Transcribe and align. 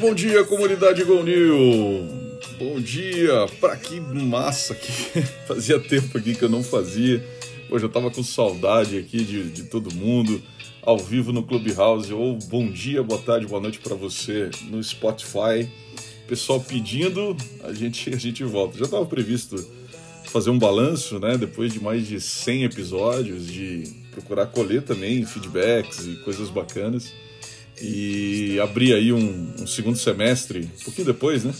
Bom 0.00 0.14
dia, 0.14 0.42
comunidade 0.44 1.04
Go 1.04 1.22
New. 1.22 2.08
Bom 2.58 2.80
dia, 2.80 3.46
pra 3.60 3.76
que 3.76 4.00
massa 4.00 4.74
que 4.74 4.90
fazia 5.46 5.78
tempo 5.78 6.16
aqui 6.16 6.34
que 6.34 6.42
eu 6.42 6.48
não 6.48 6.62
fazia. 6.62 7.22
Hoje 7.68 7.84
eu 7.84 7.88
tava 7.90 8.10
com 8.10 8.24
saudade 8.24 8.96
aqui 8.96 9.22
de, 9.22 9.50
de 9.50 9.64
todo 9.64 9.94
mundo, 9.94 10.40
ao 10.80 10.96
vivo 10.96 11.32
no 11.32 11.42
Clubhouse, 11.42 12.10
ou 12.14 12.38
bom 12.48 12.66
dia, 12.70 13.02
boa 13.02 13.20
tarde, 13.20 13.46
boa 13.46 13.60
noite 13.60 13.78
pra 13.78 13.94
você 13.94 14.50
no 14.70 14.82
Spotify. 14.82 15.68
Pessoal 16.26 16.60
pedindo, 16.60 17.36
a 17.62 17.74
gente, 17.74 18.08
a 18.08 18.16
gente 18.16 18.42
volta. 18.42 18.78
Já 18.78 18.86
tava 18.86 19.04
previsto 19.04 19.62
fazer 20.24 20.48
um 20.48 20.58
balanço, 20.58 21.18
né? 21.18 21.36
Depois 21.36 21.74
de 21.74 21.82
mais 21.82 22.06
de 22.06 22.18
100 22.18 22.64
episódios, 22.64 23.46
de 23.46 23.84
procurar 24.12 24.46
colher 24.46 24.80
também 24.80 25.26
feedbacks 25.26 26.06
e 26.06 26.16
coisas 26.24 26.48
bacanas 26.48 27.12
e 27.80 28.58
abrir 28.60 28.94
aí 28.94 29.12
um, 29.12 29.52
um 29.60 29.66
segundo 29.66 29.96
semestre, 29.96 30.68
um 30.80 30.84
pouquinho 30.84 31.06
depois, 31.06 31.44
né? 31.44 31.52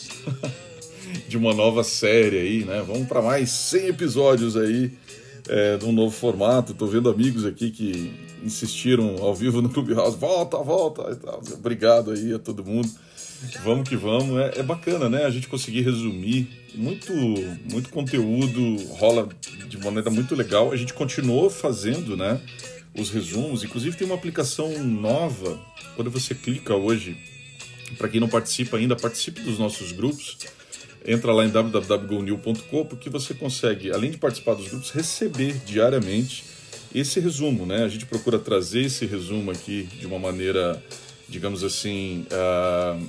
de 1.28 1.36
uma 1.36 1.54
nova 1.54 1.82
série 1.82 2.38
aí, 2.38 2.64
né? 2.64 2.82
Vamos 2.86 3.08
para 3.08 3.22
mais 3.22 3.50
100 3.50 3.88
episódios 3.88 4.56
aí 4.56 4.92
é, 5.48 5.76
de 5.76 5.84
um 5.84 5.92
novo 5.92 6.14
formato. 6.14 6.74
Tô 6.74 6.86
vendo 6.86 7.08
amigos 7.08 7.44
aqui 7.44 7.70
que 7.70 8.12
insistiram 8.44 9.16
ao 9.20 9.34
vivo 9.34 9.60
no 9.60 9.68
Clubhouse, 9.68 10.16
volta, 10.16 10.58
volta. 10.58 11.18
Obrigado 11.54 12.12
aí 12.12 12.32
a 12.32 12.38
todo 12.38 12.64
mundo. 12.64 12.88
Vamos 13.64 13.88
que 13.88 13.96
vamos. 13.96 14.38
É, 14.38 14.60
é 14.60 14.62
bacana, 14.62 15.08
né? 15.08 15.24
A 15.24 15.30
gente 15.30 15.48
conseguir 15.48 15.82
resumir 15.82 16.48
muito, 16.74 17.12
muito 17.70 17.88
conteúdo, 17.90 18.76
rola 18.90 19.28
de 19.68 19.78
maneira 19.78 20.10
muito 20.10 20.34
legal. 20.34 20.72
A 20.72 20.76
gente 20.76 20.92
continuou 20.92 21.48
fazendo, 21.48 22.16
né? 22.16 22.40
Os 22.98 23.10
resumos. 23.10 23.64
Inclusive 23.64 23.96
tem 23.96 24.06
uma 24.06 24.16
aplicação 24.16 24.82
nova. 24.82 25.58
Quando 25.96 26.10
você 26.10 26.34
clica 26.34 26.74
hoje, 26.74 27.16
para 27.96 28.08
quem 28.08 28.20
não 28.20 28.28
participa 28.28 28.76
ainda, 28.76 28.96
participe 28.96 29.40
dos 29.40 29.58
nossos 29.58 29.92
grupos 29.92 30.38
entra 31.04 31.32
lá 31.32 31.44
em 31.44 31.50
www.gonil.com 31.50 32.84
porque 32.84 33.08
você 33.08 33.34
consegue, 33.34 33.90
além 33.90 34.10
de 34.10 34.18
participar 34.18 34.54
dos 34.54 34.68
grupos, 34.68 34.90
receber 34.90 35.54
diariamente 35.64 36.44
esse 36.94 37.20
resumo, 37.20 37.64
né? 37.64 37.84
A 37.84 37.88
gente 37.88 38.06
procura 38.06 38.38
trazer 38.38 38.82
esse 38.82 39.06
resumo 39.06 39.50
aqui 39.50 39.88
de 39.98 40.06
uma 40.06 40.18
maneira, 40.18 40.82
digamos 41.28 41.62
assim, 41.62 42.26
uh, 42.30 43.06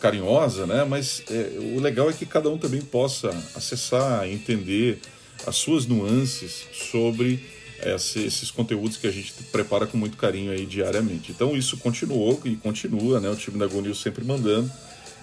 carinhosa, 0.00 0.66
né? 0.66 0.84
Mas 0.84 1.22
é, 1.30 1.58
o 1.58 1.80
legal 1.80 2.10
é 2.10 2.12
que 2.12 2.26
cada 2.26 2.48
um 2.48 2.58
também 2.58 2.82
possa 2.82 3.30
acessar, 3.54 4.28
entender 4.28 4.98
as 5.46 5.56
suas 5.56 5.86
nuances 5.86 6.66
sobre 6.72 7.40
esses 7.84 8.50
conteúdos 8.50 8.96
que 8.96 9.06
a 9.06 9.10
gente 9.10 9.32
prepara 9.52 9.86
com 9.86 9.96
muito 9.96 10.16
carinho 10.16 10.52
aí 10.52 10.66
diariamente. 10.66 11.32
Então 11.32 11.56
isso 11.56 11.76
continuou 11.76 12.40
e 12.44 12.56
continua, 12.56 13.20
né? 13.20 13.28
O 13.28 13.36
time 13.36 13.58
da 13.58 13.66
Gonil 13.66 13.94
sempre 13.94 14.24
mandando 14.24 14.70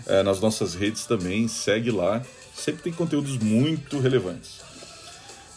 é, 0.05 0.23
nas 0.23 0.39
nossas 0.39 0.73
redes 0.73 1.05
também, 1.05 1.47
segue 1.47 1.91
lá, 1.91 2.21
sempre 2.55 2.83
tem 2.83 2.93
conteúdos 2.93 3.37
muito 3.37 3.99
relevantes. 3.99 4.61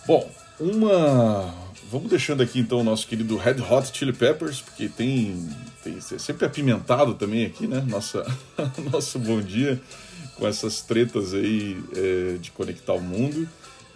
Bom, 0.06 0.28
uma. 0.58 1.54
Vamos 1.90 2.10
deixando 2.10 2.42
aqui 2.42 2.58
então 2.58 2.80
o 2.80 2.84
nosso 2.84 3.06
querido 3.06 3.36
Red 3.36 3.62
Hot 3.62 3.96
Chili 3.96 4.12
Peppers, 4.12 4.60
porque 4.60 4.88
tem, 4.88 5.48
tem 5.82 5.96
é 5.96 6.18
sempre 6.18 6.44
apimentado 6.44 7.14
também 7.14 7.46
aqui, 7.46 7.66
né? 7.66 7.82
Nossa, 7.86 8.26
nosso 8.92 9.18
bom 9.18 9.40
dia 9.40 9.80
com 10.34 10.46
essas 10.46 10.80
tretas 10.82 11.34
aí 11.34 11.76
é, 11.94 12.36
de 12.38 12.50
conectar 12.50 12.92
o 12.92 13.00
mundo. 13.00 13.48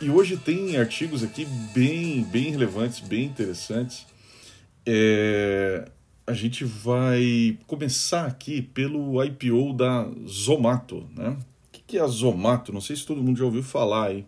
E 0.03 0.11
hoje 0.11 0.37
tem 0.37 0.77
artigos 0.77 1.23
aqui 1.23 1.45
bem, 1.73 2.25
bem 2.25 2.51
relevantes, 2.51 2.99
bem 2.99 3.25
interessantes. 3.25 4.05
É, 4.85 5.89
a 6.27 6.33
gente 6.33 6.65
vai 6.65 7.57
começar 7.69 8.27
aqui 8.27 8.61
pelo 8.61 9.23
IPO 9.23 9.73
da 9.73 10.11
Zomato, 10.27 11.09
né? 11.15 11.37
O 11.69 11.81
que 11.87 11.99
é 11.99 12.01
a 12.01 12.07
Zomato? 12.09 12.73
Não 12.73 12.81
sei 12.81 12.97
se 12.97 13.07
todo 13.07 13.23
mundo 13.23 13.39
já 13.39 13.45
ouviu 13.45 13.63
falar 13.63 14.09
aí. 14.09 14.27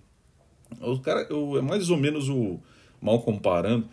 O 0.80 1.00
cara 1.00 1.26
é 1.28 1.60
mais 1.60 1.90
ou 1.90 1.96
menos 1.96 2.28
o 2.28 2.60
mal 3.02 3.20
comparando, 3.22 3.88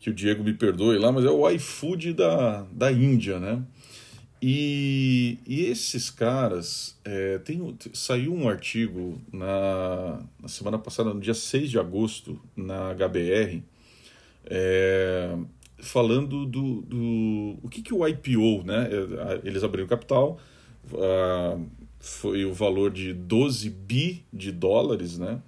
que 0.00 0.08
o 0.08 0.14
Diego 0.14 0.42
me 0.42 0.54
perdoe 0.54 0.96
lá, 0.96 1.12
mas 1.12 1.26
é 1.26 1.30
o 1.30 1.50
iFood 1.50 2.14
da, 2.14 2.62
da 2.72 2.90
Índia, 2.90 3.38
né? 3.38 3.62
E, 4.40 5.38
e 5.46 5.64
esses 5.64 6.10
caras, 6.10 6.98
é, 7.04 7.38
tem, 7.38 7.76
saiu 7.94 8.34
um 8.34 8.48
artigo 8.48 9.20
na, 9.32 10.22
na 10.40 10.48
semana 10.48 10.78
passada, 10.78 11.14
no 11.14 11.20
dia 11.20 11.34
6 11.34 11.70
de 11.70 11.78
agosto, 11.78 12.38
na 12.54 12.94
HBR, 12.94 13.62
é, 14.44 15.36
falando 15.78 16.44
do, 16.44 16.82
do 16.82 17.58
o 17.62 17.68
que, 17.70 17.82
que 17.82 17.94
o 17.94 18.06
IPO, 18.06 18.62
né? 18.64 18.88
Eles 19.42 19.64
abriram 19.64 19.88
capital, 19.88 20.38
foi 21.98 22.44
o 22.44 22.52
valor 22.52 22.90
de 22.90 23.12
12 23.12 23.70
bi 23.70 24.24
de 24.32 24.52
dólares, 24.52 25.18
né? 25.18 25.40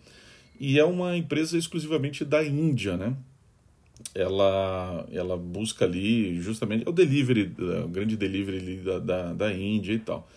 E 0.58 0.78
é 0.78 0.84
uma 0.84 1.16
empresa 1.16 1.56
exclusivamente 1.56 2.24
da 2.24 2.44
Índia, 2.44 2.96
né? 2.96 3.16
Ela, 4.14 5.06
ela 5.12 5.36
busca 5.36 5.84
ali 5.84 6.40
justamente 6.40 6.86
é 6.86 6.90
o 6.90 6.92
delivery, 6.92 7.54
o 7.84 7.88
grande 7.88 8.16
delivery 8.16 8.76
da, 8.76 8.98
da, 8.98 9.32
da 9.32 9.52
Índia 9.52 9.92
e 9.92 9.98
tal. 9.98 10.28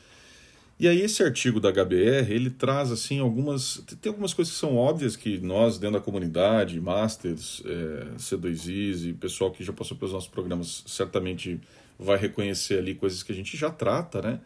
E 0.80 0.88
aí 0.88 1.00
esse 1.00 1.22
artigo 1.22 1.60
da 1.60 1.72
HBR, 1.72 2.32
ele 2.32 2.50
traz 2.50 2.92
assim 2.92 3.20
algumas, 3.20 3.84
tem 4.02 4.10
algumas 4.10 4.34
coisas 4.34 4.52
que 4.52 4.60
são 4.60 4.76
óbvias 4.76 5.16
que 5.16 5.38
nós 5.38 5.78
dentro 5.78 6.00
da 6.00 6.04
comunidade, 6.04 6.82
masters, 6.82 7.62
é, 7.64 8.16
C2Is 8.18 9.08
e 9.08 9.14
pessoal 9.14 9.52
que 9.52 9.64
já 9.64 9.72
passou 9.72 9.96
pelos 9.96 10.12
nossos 10.12 10.30
programas 10.30 10.84
certamente 10.88 11.60
vai 12.00 12.18
reconhecer 12.18 12.80
ali 12.80 12.96
coisas 12.96 13.22
que 13.22 13.32
a 13.32 13.36
gente 13.36 13.56
já 13.56 13.70
trata, 13.70 14.24
né? 14.24 14.40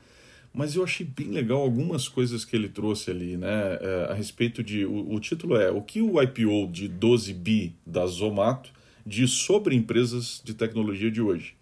Mas 0.53 0.75
eu 0.75 0.83
achei 0.83 1.06
bem 1.06 1.31
legal 1.31 1.61
algumas 1.61 2.09
coisas 2.09 2.44
que 2.44 2.56
ele 2.56 2.68
trouxe 2.69 3.11
ali, 3.11 3.38
né? 3.38 3.77
É, 3.79 4.07
a 4.09 4.13
respeito 4.13 4.63
de. 4.63 4.85
O, 4.85 5.13
o, 5.13 5.19
título 5.19 5.57
é 5.57 5.69
O 5.69 5.81
que 5.81 6.01
o 6.01 6.21
IPO 6.21 6.69
de 6.71 6.88
12 6.88 7.33
bi 7.33 7.75
da 7.85 8.06
Zomato 8.06 8.71
diz 9.06 9.31
sobre 9.31 9.75
empresas 9.75 10.42
de 10.44 10.54
tecnologia 10.54 11.12
de 11.12 11.22
hoje. 11.22 11.56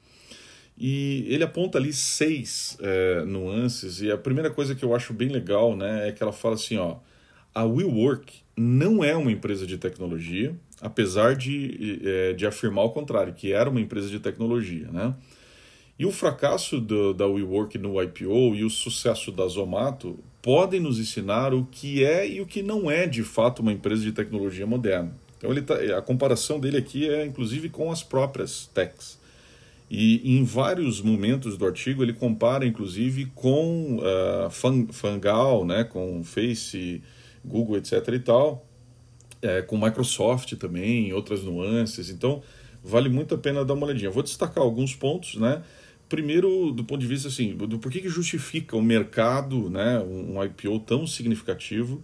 E 0.77 1.25
ele 1.27 1.43
aponta 1.43 1.77
ali 1.77 1.93
seis 1.93 2.77
é, 2.81 3.23
nuances, 3.25 4.01
e 4.01 4.11
a 4.11 4.17
primeira 4.17 4.49
coisa 4.49 4.73
que 4.73 4.83
eu 4.83 4.95
acho 4.95 5.13
bem 5.13 5.29
legal 5.29 5.75
né, 5.75 6.09
é 6.09 6.11
que 6.11 6.23
ela 6.23 6.31
fala 6.31 6.55
assim: 6.55 6.77
ó, 6.77 6.97
a 7.53 7.63
WeWork 7.63 8.33
não 8.57 9.03
é 9.03 9.15
uma 9.15 9.31
empresa 9.31 9.67
de 9.67 9.77
tecnologia, 9.77 10.55
apesar 10.81 11.35
de, 11.35 12.01
é, 12.03 12.33
de 12.33 12.45
afirmar 12.45 12.85
o 12.85 12.89
contrário, 12.89 13.33
que 13.33 13.51
era 13.51 13.69
uma 13.69 13.81
empresa 13.81 14.09
de 14.09 14.19
tecnologia. 14.19 14.87
Né? 14.91 15.13
E 15.97 16.05
o 16.05 16.11
fracasso 16.11 16.79
do, 16.79 17.13
da 17.13 17.27
WeWork 17.27 17.77
no 17.77 18.01
IPO 18.01 18.55
e 18.55 18.63
o 18.63 18.69
sucesso 18.69 19.31
da 19.31 19.47
Zomato 19.47 20.19
podem 20.41 20.79
nos 20.79 20.99
ensinar 20.99 21.53
o 21.53 21.65
que 21.65 22.03
é 22.03 22.27
e 22.27 22.41
o 22.41 22.45
que 22.45 22.63
não 22.63 22.89
é 22.89 23.07
de 23.07 23.23
fato 23.23 23.61
uma 23.61 23.71
empresa 23.71 24.01
de 24.01 24.11
tecnologia 24.11 24.65
moderna. 24.65 25.15
Então 25.43 25.51
ele 25.51 25.61
tá, 25.61 25.75
a 25.97 26.01
comparação 26.01 26.57
dele 26.57 26.77
aqui 26.77 27.09
é 27.09 27.25
inclusive 27.25 27.67
com 27.67 27.91
as 27.91 28.01
próprias 28.01 28.65
techs. 28.73 29.19
E 29.91 30.37
em 30.37 30.45
vários 30.45 31.01
momentos 31.01 31.57
do 31.57 31.65
artigo 31.65 32.01
ele 32.01 32.13
compara, 32.13 32.65
inclusive, 32.65 33.25
com 33.35 33.97
uh, 33.97 34.49
Fangal, 34.93 35.65
né, 35.65 35.83
com 35.83 36.23
Face, 36.23 37.03
Google, 37.43 37.75
etc. 37.75 38.07
e 38.13 38.19
tal. 38.19 38.65
é, 39.43 39.61
com 39.61 39.77
Microsoft 39.77 40.53
também, 40.55 41.11
outras 41.13 41.43
nuances. 41.43 42.09
Então, 42.09 42.41
vale 42.81 43.09
muito 43.09 43.35
a 43.35 43.37
pena 43.37 43.65
dar 43.65 43.73
uma 43.73 43.85
olhadinha. 43.85 44.09
Vou 44.09 44.23
destacar 44.23 44.63
alguns 44.63 44.95
pontos, 44.95 45.35
né? 45.35 45.61
Primeiro, 46.07 46.71
do 46.71 46.83
ponto 46.83 47.01
de 47.01 47.07
vista 47.07 47.27
assim, 47.27 47.55
do 47.55 47.77
porquê 47.79 47.99
que 47.99 48.09
justifica 48.09 48.77
o 48.77 48.81
mercado, 48.81 49.69
né, 49.69 49.99
um 49.99 50.41
IPO 50.43 50.79
tão 50.79 51.07
significativo 51.07 52.01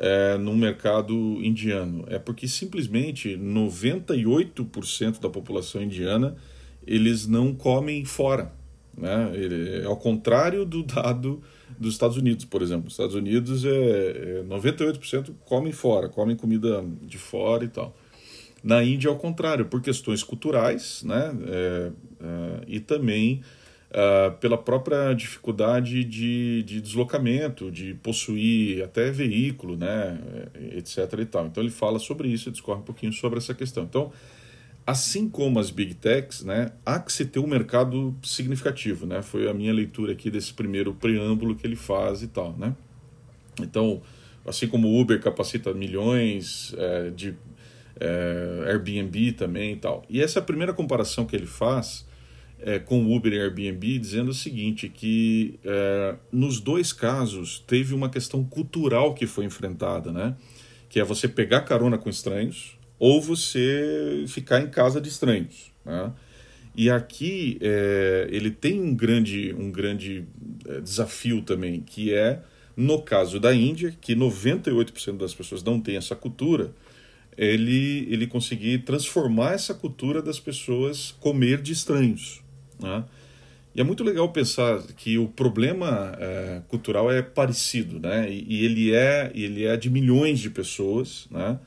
é, 0.00 0.38
no 0.38 0.56
mercado 0.56 1.14
indiano? 1.42 2.04
É 2.08 2.18
porque 2.18 2.48
simplesmente 2.48 3.36
98% 3.36 5.20
da 5.20 5.28
população 5.28 5.82
indiana 5.82 6.34
eles 6.86 7.26
não 7.26 7.54
comem 7.54 8.04
fora. 8.04 8.52
Né? 8.96 9.30
Ele, 9.34 9.82
é 9.82 9.84
ao 9.84 9.96
contrário 9.96 10.64
do 10.64 10.82
dado 10.82 11.40
dos 11.78 11.92
Estados 11.92 12.16
Unidos, 12.16 12.44
por 12.44 12.62
exemplo. 12.62 12.88
Os 12.88 12.94
Estados 12.94 13.14
Unidos 13.14 13.64
é, 13.64 14.40
é 14.40 14.44
98% 14.48 15.32
comem 15.44 15.72
fora, 15.72 16.08
comem 16.08 16.34
comida 16.34 16.84
de 17.02 17.18
fora 17.18 17.64
e 17.64 17.68
tal. 17.68 17.94
Na 18.62 18.82
Índia, 18.82 19.08
ao 19.08 19.16
contrário, 19.16 19.66
por 19.66 19.80
questões 19.80 20.22
culturais 20.22 21.02
né? 21.02 21.34
É, 21.46 21.92
é, 22.20 22.64
e 22.66 22.80
também 22.80 23.42
uh, 23.90 24.32
pela 24.38 24.56
própria 24.56 25.12
dificuldade 25.14 26.04
de, 26.04 26.62
de 26.62 26.80
deslocamento, 26.80 27.70
de 27.70 27.94
possuir 27.94 28.82
até 28.84 29.10
veículo, 29.10 29.76
né? 29.76 30.18
etc. 30.76 30.98
E 31.20 31.26
tal. 31.26 31.46
Então, 31.46 31.62
ele 31.62 31.70
fala 31.70 31.98
sobre 31.98 32.28
isso 32.28 32.48
e 32.48 32.52
discorre 32.52 32.80
um 32.80 32.84
pouquinho 32.84 33.12
sobre 33.12 33.38
essa 33.38 33.54
questão. 33.54 33.84
Então, 33.84 34.12
assim 34.86 35.28
como 35.28 35.58
as 35.58 35.70
big 35.70 35.94
techs, 35.94 36.42
né, 36.42 36.72
há 36.84 36.98
que 36.98 37.12
se 37.12 37.24
ter 37.24 37.38
um 37.38 37.46
mercado 37.46 38.14
significativo, 38.22 39.06
né? 39.06 39.22
Foi 39.22 39.48
a 39.48 39.54
minha 39.54 39.72
leitura 39.72 40.12
aqui 40.12 40.30
desse 40.30 40.52
primeiro 40.52 40.94
preâmbulo 40.94 41.54
que 41.54 41.66
ele 41.66 41.76
faz 41.76 42.22
e 42.22 42.28
tal, 42.28 42.54
né? 42.56 42.74
Então, 43.60 44.02
assim 44.44 44.66
como 44.66 44.88
o 44.88 45.00
Uber 45.00 45.20
capacita 45.20 45.72
milhões 45.74 46.74
é, 46.76 47.10
de 47.10 47.34
é, 48.00 48.64
Airbnb 48.68 49.32
também 49.32 49.74
e 49.74 49.76
tal. 49.76 50.02
E 50.08 50.20
essa 50.22 50.38
é 50.38 50.42
a 50.42 50.44
primeira 50.44 50.72
comparação 50.72 51.24
que 51.24 51.36
ele 51.36 51.46
faz 51.46 52.06
é, 52.62 52.78
com 52.78 53.14
Uber 53.14 53.32
e 53.32 53.40
Airbnb, 53.40 53.98
dizendo 53.98 54.30
o 54.30 54.34
seguinte, 54.34 54.88
que 54.88 55.58
é, 55.64 56.14
nos 56.30 56.60
dois 56.60 56.92
casos 56.92 57.62
teve 57.66 57.94
uma 57.94 58.08
questão 58.08 58.44
cultural 58.44 59.14
que 59.14 59.26
foi 59.26 59.44
enfrentada, 59.44 60.12
né? 60.12 60.36
Que 60.88 61.00
é 61.00 61.04
você 61.04 61.28
pegar 61.28 61.62
carona 61.62 61.96
com 61.96 62.08
estranhos, 62.08 62.78
ou 62.98 63.20
você 63.20 64.24
ficar 64.28 64.60
em 64.60 64.68
casa 64.68 65.00
de 65.00 65.08
estranhos. 65.08 65.72
Né? 65.84 66.12
E 66.76 66.90
aqui 66.90 67.58
é, 67.60 68.28
ele 68.30 68.50
tem 68.50 68.80
um 68.80 68.94
grande, 68.94 69.54
um 69.58 69.72
grande 69.72 70.24
é, 70.68 70.80
desafio 70.80 71.42
também, 71.42 71.80
que 71.80 72.12
é, 72.12 72.42
no 72.76 73.02
caso 73.02 73.40
da 73.40 73.54
Índia, 73.54 73.94
que 74.00 74.14
98% 74.14 75.16
das 75.16 75.34
pessoas 75.34 75.62
não 75.62 75.80
têm 75.80 75.96
essa 75.96 76.14
cultura, 76.14 76.72
ele, 77.36 78.06
ele 78.10 78.26
conseguir 78.26 78.80
transformar 78.80 79.54
essa 79.54 79.72
cultura 79.72 80.20
das 80.20 80.38
pessoas 80.38 81.12
comer 81.20 81.62
de 81.62 81.72
estranhos. 81.72 82.39
Né? 82.82 83.04
E 83.74 83.80
é 83.80 83.84
muito 83.84 84.02
legal 84.02 84.28
pensar 84.30 84.82
que 84.96 85.16
o 85.16 85.28
problema 85.28 86.12
é, 86.18 86.62
cultural 86.68 87.10
é 87.10 87.22
parecido, 87.22 88.00
né? 88.00 88.28
E, 88.30 88.44
e, 88.48 88.64
ele 88.64 88.92
é 88.92 89.30
ele 89.32 89.64
é 89.64 89.76
de 89.76 89.88
milhões 89.88 90.40
de 90.40 90.50
pessoas, 90.50 91.28
né? 91.30 91.58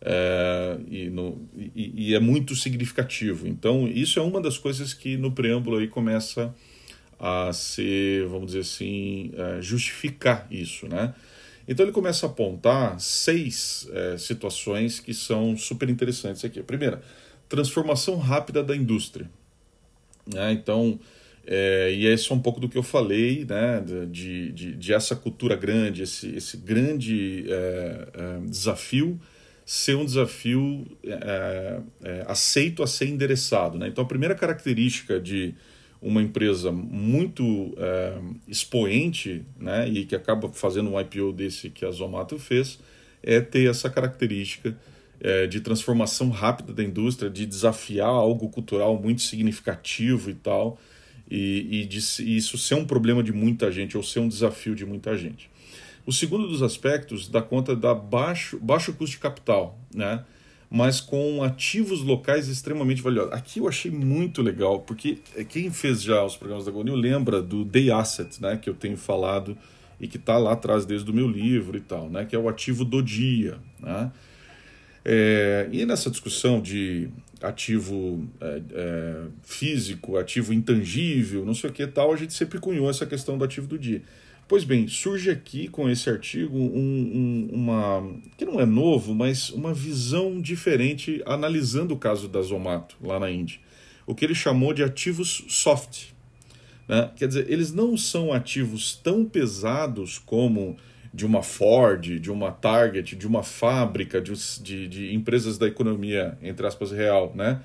É, 0.00 0.78
e, 0.90 1.10
no, 1.10 1.46
e, 1.54 2.08
e, 2.08 2.14
é 2.14 2.18
muito 2.18 2.56
significativo. 2.56 3.46
Então, 3.46 3.86
isso 3.86 4.18
é 4.18 4.22
uma 4.22 4.40
das 4.40 4.58
coisas 4.58 4.94
que 4.94 5.16
no 5.16 5.30
preâmbulo 5.30 5.78
aí 5.78 5.86
começa 5.88 6.54
a 7.20 7.52
ser, 7.52 8.26
vamos 8.26 8.46
dizer 8.46 8.60
assim, 8.60 9.30
é, 9.36 9.62
justificar 9.62 10.46
isso, 10.50 10.88
né? 10.88 11.14
Então 11.68 11.86
ele 11.86 11.92
começa 11.92 12.26
a 12.26 12.28
apontar 12.28 12.98
seis 12.98 13.88
é, 13.92 14.18
situações 14.18 14.98
que 14.98 15.14
são 15.14 15.56
super 15.56 15.88
interessantes 15.88 16.44
aqui. 16.44 16.58
A 16.58 16.64
primeira, 16.64 17.00
transformação 17.48 18.16
rápida 18.16 18.62
da 18.64 18.74
indústria. 18.74 19.30
Né? 20.26 20.52
Então, 20.52 20.98
é, 21.46 21.92
e 21.92 22.06
esse 22.06 22.30
é 22.30 22.34
um 22.34 22.40
pouco 22.40 22.60
do 22.60 22.68
que 22.68 22.78
eu 22.78 22.82
falei, 22.82 23.44
né? 23.44 23.82
de, 24.10 24.52
de, 24.52 24.76
de 24.76 24.92
essa 24.92 25.16
cultura 25.16 25.56
grande, 25.56 26.02
esse, 26.02 26.28
esse 26.34 26.56
grande 26.56 27.44
é, 27.48 28.08
é 28.14 28.40
desafio 28.46 29.20
ser 29.64 29.96
um 29.96 30.04
desafio 30.04 30.86
é, 31.04 31.80
é, 32.02 32.24
aceito 32.26 32.82
a 32.82 32.86
ser 32.86 33.08
endereçado. 33.08 33.78
Né? 33.78 33.88
Então, 33.88 34.04
a 34.04 34.06
primeira 34.06 34.34
característica 34.34 35.20
de 35.20 35.54
uma 36.00 36.20
empresa 36.20 36.72
muito 36.72 37.74
é, 37.78 38.18
expoente 38.48 39.44
né, 39.58 39.88
e 39.88 40.04
que 40.04 40.16
acaba 40.16 40.52
fazendo 40.52 40.90
um 40.90 41.00
IPO 41.00 41.32
desse 41.32 41.70
que 41.70 41.84
a 41.84 41.90
Zomato 41.90 42.38
fez 42.38 42.80
é 43.22 43.40
ter 43.40 43.70
essa 43.70 43.88
característica 43.88 44.76
é, 45.22 45.46
de 45.46 45.60
transformação 45.60 46.28
rápida 46.30 46.72
da 46.72 46.82
indústria, 46.82 47.30
de 47.30 47.46
desafiar 47.46 48.08
algo 48.08 48.48
cultural 48.48 49.00
muito 49.00 49.22
significativo 49.22 50.28
e 50.28 50.34
tal, 50.34 50.78
e, 51.30 51.82
e 51.82 51.84
de 51.86 52.00
e 52.22 52.36
isso 52.36 52.58
ser 52.58 52.74
um 52.74 52.84
problema 52.84 53.22
de 53.22 53.32
muita 53.32 53.70
gente 53.70 53.96
ou 53.96 54.02
ser 54.02 54.18
um 54.18 54.28
desafio 54.28 54.74
de 54.74 54.84
muita 54.84 55.16
gente. 55.16 55.48
O 56.04 56.12
segundo 56.12 56.48
dos 56.48 56.62
aspectos 56.62 57.28
dá 57.28 57.40
conta 57.40 57.76
da 57.76 57.94
baixo, 57.94 58.58
baixo 58.58 58.92
custo 58.92 59.14
de 59.14 59.22
capital, 59.22 59.78
né? 59.94 60.24
mas 60.68 61.02
com 61.02 61.44
ativos 61.44 62.02
locais 62.02 62.48
extremamente 62.48 63.02
valiosos. 63.02 63.34
Aqui 63.34 63.60
eu 63.60 63.68
achei 63.68 63.90
muito 63.90 64.40
legal, 64.40 64.80
porque 64.80 65.18
quem 65.50 65.70
fez 65.70 66.02
já 66.02 66.24
os 66.24 66.34
programas 66.34 66.64
da 66.64 66.72
Gonil 66.72 66.94
lembra 66.94 67.42
do 67.42 67.62
Day 67.62 67.90
Asset, 67.90 68.40
né, 68.40 68.56
que 68.56 68.70
eu 68.70 68.74
tenho 68.74 68.96
falado 68.96 69.56
e 70.00 70.08
que 70.08 70.16
está 70.16 70.38
lá 70.38 70.52
atrás 70.52 70.86
desde 70.86 71.10
o 71.10 71.14
meu 71.14 71.28
livro 71.28 71.76
e 71.76 71.80
tal, 71.80 72.08
né, 72.08 72.24
que 72.24 72.34
é 72.34 72.38
o 72.38 72.48
ativo 72.48 72.86
do 72.86 73.02
dia. 73.02 73.58
Né? 73.78 74.10
É, 75.04 75.68
e 75.72 75.84
nessa 75.84 76.10
discussão 76.10 76.60
de 76.60 77.08
ativo 77.40 78.24
é, 78.40 78.62
é, 78.72 79.22
físico, 79.42 80.16
ativo 80.16 80.52
intangível, 80.54 81.44
não 81.44 81.54
sei 81.54 81.70
o 81.70 81.72
que 81.72 81.86
tal, 81.86 82.12
a 82.12 82.16
gente 82.16 82.32
sempre 82.32 82.60
cunhou 82.60 82.88
essa 82.88 83.04
questão 83.04 83.36
do 83.36 83.44
ativo 83.44 83.66
do 83.66 83.78
dia. 83.78 84.02
Pois 84.46 84.64
bem, 84.64 84.86
surge 84.86 85.30
aqui 85.30 85.66
com 85.66 85.88
esse 85.88 86.10
artigo 86.10 86.58
um, 86.58 86.60
um, 86.60 87.48
uma. 87.52 88.06
que 88.36 88.44
não 88.44 88.60
é 88.60 88.66
novo, 88.66 89.14
mas 89.14 89.50
uma 89.50 89.72
visão 89.72 90.40
diferente 90.40 91.22
analisando 91.24 91.94
o 91.94 91.96
caso 91.96 92.28
da 92.28 92.42
Zomato 92.42 92.96
lá 93.00 93.18
na 93.18 93.30
Índia. 93.30 93.58
O 94.06 94.14
que 94.14 94.24
ele 94.24 94.34
chamou 94.34 94.74
de 94.74 94.82
ativos 94.82 95.44
soft. 95.48 96.08
Né? 96.86 97.10
Quer 97.16 97.28
dizer, 97.28 97.50
eles 97.50 97.72
não 97.72 97.96
são 97.96 98.32
ativos 98.32 98.94
tão 99.02 99.24
pesados 99.24 100.18
como 100.18 100.76
de 101.12 101.26
uma 101.26 101.42
Ford, 101.42 102.18
de 102.18 102.30
uma 102.30 102.50
Target, 102.50 103.16
de 103.16 103.26
uma 103.26 103.42
fábrica, 103.42 104.20
de, 104.20 104.32
de, 104.62 104.88
de 104.88 105.14
empresas 105.14 105.58
da 105.58 105.66
economia, 105.66 106.38
entre 106.42 106.66
aspas, 106.66 106.90
real, 106.90 107.32
né? 107.34 107.60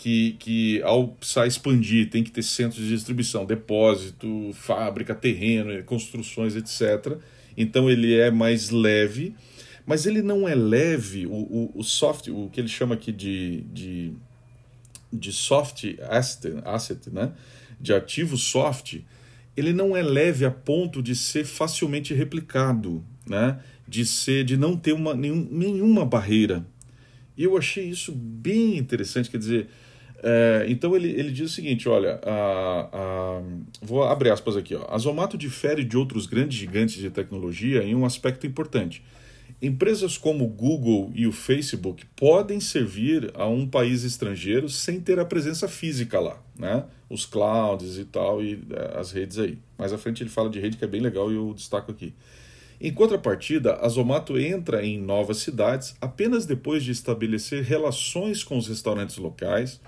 que, 0.00 0.32
que 0.38 0.82
ao 0.82 1.08
precisar 1.08 1.46
expandir 1.46 2.08
tem 2.08 2.24
que 2.24 2.30
ter 2.30 2.42
centros 2.42 2.82
de 2.82 2.88
distribuição, 2.88 3.44
depósito, 3.44 4.50
fábrica, 4.54 5.14
terreno, 5.14 5.84
construções, 5.84 6.56
etc. 6.56 7.18
Então 7.54 7.90
ele 7.90 8.18
é 8.18 8.30
mais 8.30 8.70
leve, 8.70 9.34
mas 9.84 10.06
ele 10.06 10.22
não 10.22 10.48
é 10.48 10.54
leve, 10.54 11.26
o, 11.26 11.32
o, 11.32 11.72
o 11.74 11.84
soft, 11.84 12.28
o 12.28 12.48
que 12.50 12.58
ele 12.58 12.68
chama 12.68 12.94
aqui 12.94 13.12
de, 13.12 13.60
de, 13.70 14.14
de 15.12 15.32
soft 15.32 15.84
asset, 16.08 16.56
asset, 16.64 17.10
né? 17.10 17.32
de 17.78 17.92
ativo 17.92 18.38
soft, 18.38 19.00
ele 19.60 19.72
não 19.72 19.96
é 19.96 20.02
leve 20.02 20.44
a 20.44 20.50
ponto 20.50 21.02
de 21.02 21.14
ser 21.14 21.44
facilmente 21.44 22.12
replicado, 22.12 23.04
né? 23.26 23.60
de 23.86 24.04
ser, 24.04 24.44
de 24.44 24.56
não 24.56 24.76
ter 24.76 24.92
uma, 24.92 25.14
nenhum, 25.14 25.48
nenhuma 25.50 26.04
barreira. 26.04 26.64
E 27.36 27.44
eu 27.44 27.56
achei 27.56 27.88
isso 27.88 28.12
bem 28.12 28.76
interessante, 28.76 29.30
quer 29.30 29.38
dizer, 29.38 29.68
é, 30.22 30.66
então 30.68 30.94
ele, 30.94 31.08
ele 31.08 31.30
diz 31.30 31.50
o 31.50 31.54
seguinte: 31.54 31.88
olha, 31.88 32.20
a, 32.22 32.88
a, 32.92 33.42
vou 33.80 34.02
abrir 34.04 34.30
aspas 34.30 34.56
aqui. 34.56 34.74
Ó, 34.74 34.86
a 34.88 34.98
Zomato 34.98 35.38
difere 35.38 35.82
de 35.82 35.96
outros 35.96 36.26
grandes 36.26 36.58
gigantes 36.58 36.96
de 36.96 37.10
tecnologia 37.10 37.82
em 37.82 37.94
um 37.94 38.04
aspecto 38.04 38.46
importante. 38.46 39.02
Empresas 39.62 40.16
como 40.16 40.44
o 40.44 40.48
Google 40.48 41.12
e 41.14 41.26
o 41.26 41.32
Facebook 41.32 42.06
podem 42.16 42.60
servir 42.60 43.30
a 43.34 43.46
um 43.46 43.66
país 43.66 44.04
estrangeiro 44.04 44.68
sem 44.68 45.00
ter 45.00 45.18
a 45.18 45.24
presença 45.24 45.68
física 45.68 46.18
lá, 46.18 46.42
né? 46.58 46.84
Os 47.10 47.26
clouds 47.26 47.98
e 47.98 48.04
tal, 48.04 48.42
e 48.42 48.62
é, 48.70 48.98
as 48.98 49.12
redes 49.12 49.38
aí. 49.38 49.58
Mais 49.76 49.92
à 49.92 49.98
frente 49.98 50.22
ele 50.22 50.30
fala 50.30 50.48
de 50.48 50.58
rede 50.58 50.76
que 50.76 50.84
é 50.84 50.88
bem 50.88 51.00
legal 51.00 51.30
e 51.30 51.34
eu 51.34 51.52
destaco 51.52 51.90
aqui. 51.90 52.14
Em 52.80 52.92
contrapartida, 52.92 53.76
a 53.76 53.88
Zomato 53.88 54.38
entra 54.38 54.82
em 54.82 54.98
novas 54.98 55.38
cidades 55.38 55.94
apenas 56.00 56.46
depois 56.46 56.82
de 56.82 56.92
estabelecer 56.92 57.62
relações 57.62 58.42
com 58.42 58.56
os 58.56 58.66
restaurantes 58.66 59.18
locais 59.18 59.80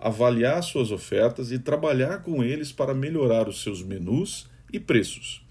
avaliar 0.00 0.62
suas 0.62 0.90
ofertas 0.90 1.52
e 1.52 1.58
trabalhar 1.58 2.22
com 2.22 2.42
eles 2.42 2.72
para 2.72 2.94
melhorar 2.94 3.48
os 3.48 3.62
seus 3.62 3.82
menus 3.82 4.48
e 4.72 4.80
preços. 4.80 5.44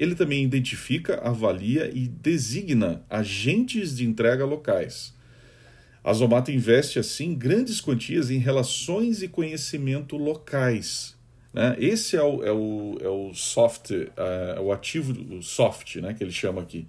Ele 0.00 0.14
também 0.14 0.42
identifica, 0.42 1.20
avalia 1.22 1.90
e 1.94 2.08
designa 2.08 3.04
agentes 3.10 3.94
de 3.94 4.06
entrega 4.06 4.46
locais. 4.46 5.14
A 6.02 6.10
Zomato 6.14 6.50
investe, 6.50 6.98
assim, 6.98 7.34
grandes 7.34 7.82
quantias 7.82 8.30
em 8.30 8.38
relações 8.38 9.22
e 9.22 9.28
conhecimento 9.28 10.16
locais. 10.16 11.14
Né? 11.52 11.76
Esse 11.78 12.16
é 12.16 12.22
o, 12.22 12.42
é 12.42 12.50
o, 12.50 12.98
é 13.02 13.08
o 13.08 13.34
soft, 13.34 13.90
é, 13.90 14.58
o 14.58 14.72
ativo 14.72 15.42
soft, 15.42 15.96
né, 15.96 16.14
que 16.14 16.24
ele 16.24 16.32
chama 16.32 16.62
aqui 16.62 16.86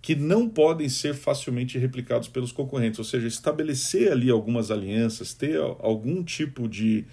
que 0.00 0.14
não 0.14 0.46
podem 0.46 0.86
ser 0.86 1.14
facilmente 1.14 1.78
replicados 1.78 2.28
pelos 2.28 2.52
concorrentes, 2.52 2.98
ou 2.98 3.04
seja, 3.06 3.26
estabelecer 3.26 4.12
ali 4.12 4.28
algumas 4.28 4.70
alianças, 4.70 5.32
ter 5.32 5.58
algum 5.58 6.22
tipo 6.22 6.68
de, 6.68 7.06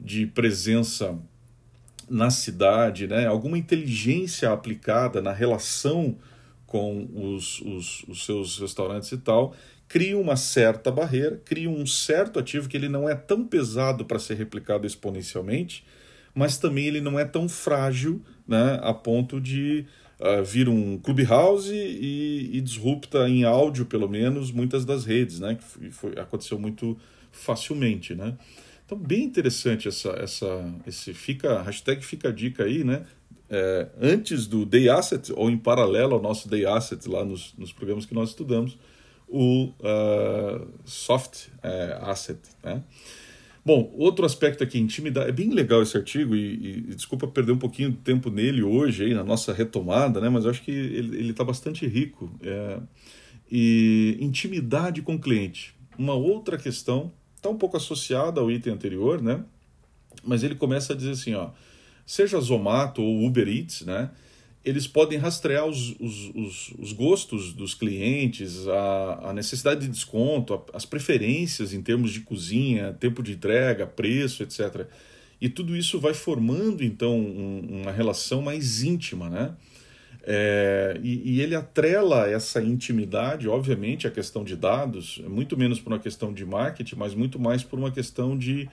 de 0.00 0.26
presença 0.26 1.18
na 2.10 2.30
cidade, 2.30 3.06
né? 3.06 3.26
alguma 3.26 3.58
inteligência 3.58 4.50
aplicada 4.50 5.20
na 5.20 5.32
relação 5.32 6.16
com 6.66 7.08
os, 7.14 7.60
os, 7.62 8.04
os 8.08 8.24
seus 8.24 8.58
restaurantes 8.58 9.10
e 9.12 9.18
tal, 9.18 9.54
cria 9.88 10.18
uma 10.18 10.36
certa 10.36 10.90
barreira, 10.90 11.40
cria 11.44 11.70
um 11.70 11.86
certo 11.86 12.38
ativo 12.38 12.68
que 12.68 12.76
ele 12.76 12.88
não 12.88 13.08
é 13.08 13.14
tão 13.14 13.44
pesado 13.44 14.04
para 14.04 14.18
ser 14.18 14.34
replicado 14.34 14.86
exponencialmente, 14.86 15.84
mas 16.34 16.58
também 16.58 16.86
ele 16.86 17.00
não 17.00 17.18
é 17.18 17.24
tão 17.24 17.48
frágil 17.48 18.22
né, 18.46 18.78
a 18.82 18.92
ponto 18.92 19.40
de 19.40 19.86
uh, 20.20 20.44
vir 20.44 20.68
um 20.68 20.98
clubhouse 20.98 21.72
e, 21.74 22.50
e 22.52 22.60
disrupta 22.60 23.28
em 23.28 23.44
áudio, 23.44 23.86
pelo 23.86 24.08
menos, 24.08 24.50
muitas 24.50 24.84
das 24.84 25.04
redes, 25.04 25.40
né? 25.40 25.56
Que 25.56 25.90
foi, 25.90 26.12
aconteceu 26.18 26.58
muito 26.58 26.96
facilmente, 27.30 28.14
né? 28.14 28.36
Então, 28.88 28.96
bem 28.96 29.22
interessante 29.22 29.86
essa, 29.86 30.08
essa, 30.12 30.74
esse 30.86 31.12
fica, 31.12 31.60
hashtag 31.60 32.02
fica 32.02 32.30
a 32.30 32.32
dica 32.32 32.64
aí, 32.64 32.82
né? 32.82 33.04
É, 33.50 33.86
antes 34.00 34.46
do 34.46 34.64
Day 34.64 34.88
Asset, 34.88 35.30
ou 35.36 35.50
em 35.50 35.58
paralelo 35.58 36.14
ao 36.14 36.22
nosso 36.22 36.48
Day 36.48 36.64
Asset 36.64 37.06
lá 37.06 37.22
nos, 37.22 37.52
nos 37.58 37.70
programas 37.70 38.06
que 38.06 38.14
nós 38.14 38.30
estudamos, 38.30 38.78
o 39.28 39.64
uh, 39.80 40.66
Soft 40.86 41.48
uh, 41.58 42.02
Asset, 42.10 42.38
né? 42.64 42.82
Bom, 43.62 43.92
outro 43.98 44.24
aspecto 44.24 44.64
aqui, 44.64 44.78
intimidade. 44.78 45.28
É 45.28 45.32
bem 45.32 45.50
legal 45.50 45.82
esse 45.82 45.94
artigo 45.94 46.34
e, 46.34 46.54
e, 46.54 46.80
desculpa 46.94 47.28
perder 47.28 47.52
um 47.52 47.58
pouquinho 47.58 47.90
de 47.90 47.98
tempo 47.98 48.30
nele 48.30 48.62
hoje, 48.62 49.04
aí, 49.04 49.12
na 49.12 49.22
nossa 49.22 49.52
retomada, 49.52 50.18
né? 50.18 50.30
mas 50.30 50.46
eu 50.46 50.50
acho 50.50 50.62
que 50.62 50.70
ele 50.70 51.28
está 51.30 51.44
bastante 51.44 51.86
rico. 51.86 52.30
É, 52.42 52.78
e 53.52 54.16
intimidade 54.18 55.02
com 55.02 55.16
o 55.16 55.20
cliente. 55.20 55.74
Uma 55.98 56.14
outra 56.14 56.56
questão, 56.56 57.12
está 57.38 57.48
um 57.48 57.56
pouco 57.56 57.76
associada 57.76 58.40
ao 58.40 58.50
item 58.50 58.72
anterior, 58.72 59.22
né? 59.22 59.42
mas 60.22 60.42
ele 60.42 60.54
começa 60.54 60.92
a 60.92 60.96
dizer 60.96 61.12
assim: 61.12 61.34
ó, 61.34 61.50
seja 62.04 62.40
Zomato 62.40 63.02
ou 63.02 63.24
Uber 63.24 63.48
Eats, 63.48 63.82
né? 63.82 64.10
eles 64.64 64.86
podem 64.86 65.18
rastrear 65.18 65.66
os, 65.66 65.94
os, 66.00 66.30
os, 66.34 66.74
os 66.78 66.92
gostos 66.92 67.52
dos 67.52 67.74
clientes, 67.74 68.66
a, 68.66 69.30
a, 69.30 69.32
necessidade 69.32 69.82
de 69.82 69.88
desconto, 69.88 70.54
a, 70.54 70.76
as 70.76 70.84
preferências 70.84 71.72
em 71.72 71.80
termos 71.80 72.12
de 72.12 72.20
cozinha, 72.20 72.92
tempo 72.92 73.22
de 73.22 73.32
entrega, 73.32 73.86
preço, 73.86 74.42
etc. 74.42 74.86
E 75.40 75.48
tudo 75.48 75.76
isso 75.76 76.00
vai 76.00 76.12
formando, 76.12 76.82
então, 76.82 77.18
um, 77.18 77.82
uma 77.82 77.92
relação 77.92 78.42
mais 78.42 78.82
íntima, 78.82 79.30
né? 79.30 79.54
É, 80.30 81.00
e, 81.02 81.36
e, 81.36 81.40
ele 81.40 81.54
atrela 81.54 82.28
essa 82.28 82.62
intimidade, 82.62 83.48
obviamente, 83.48 84.06
à 84.06 84.10
questão 84.10 84.44
de 84.44 84.54
dados, 84.56 85.22
muito 85.26 85.56
menos 85.56 85.80
por 85.80 85.90
uma 85.90 85.98
questão 85.98 86.34
de 86.34 86.44
marketing, 86.44 86.96
mas 86.96 87.14
muito 87.14 87.40
mais 87.40 87.64
por 87.64 87.78
uma 87.78 87.90
questão 87.90 88.36
de 88.36 88.68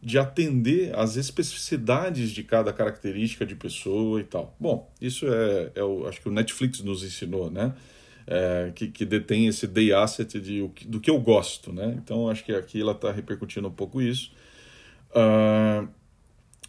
de 0.00 0.18
atender 0.18 0.96
às 0.96 1.16
especificidades 1.16 2.30
de 2.30 2.44
cada 2.44 2.72
característica 2.72 3.44
de 3.44 3.56
pessoa 3.56 4.20
e 4.20 4.24
tal. 4.24 4.54
Bom, 4.58 4.88
isso 5.00 5.26
é, 5.26 5.72
é 5.74 5.82
o, 5.82 6.06
acho 6.06 6.20
que 6.20 6.28
o 6.28 6.32
Netflix 6.32 6.80
nos 6.80 7.02
ensinou, 7.02 7.50
né? 7.50 7.74
É, 8.26 8.70
que, 8.74 8.88
que 8.88 9.04
detém 9.04 9.46
esse 9.46 9.66
day 9.66 9.92
asset 9.92 10.38
de, 10.38 10.70
do 10.86 11.00
que 11.00 11.10
eu 11.10 11.18
gosto, 11.18 11.72
né? 11.72 11.98
Então 12.02 12.28
acho 12.28 12.44
que 12.44 12.52
aqui 12.52 12.80
ela 12.80 12.92
está 12.92 13.10
repercutindo 13.10 13.66
um 13.66 13.72
pouco 13.72 14.00
isso. 14.00 14.30
Uh, 15.10 15.88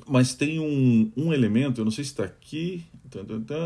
mas 0.08 0.34
tem 0.34 0.60
um, 0.60 1.12
um 1.16 1.34
elemento, 1.34 1.82
eu 1.82 1.86
não 1.86 1.92
sei 1.92 2.04
se 2.04 2.12
está 2.12 2.24
aqui. 2.24 2.84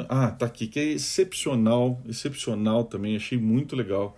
Ah, 0.09 0.29
está 0.33 0.45
aqui, 0.45 0.67
que 0.67 0.79
é 0.79 0.85
excepcional, 0.85 2.01
excepcional 2.07 2.85
também, 2.85 3.15
achei 3.15 3.37
muito 3.37 3.75
legal 3.75 4.17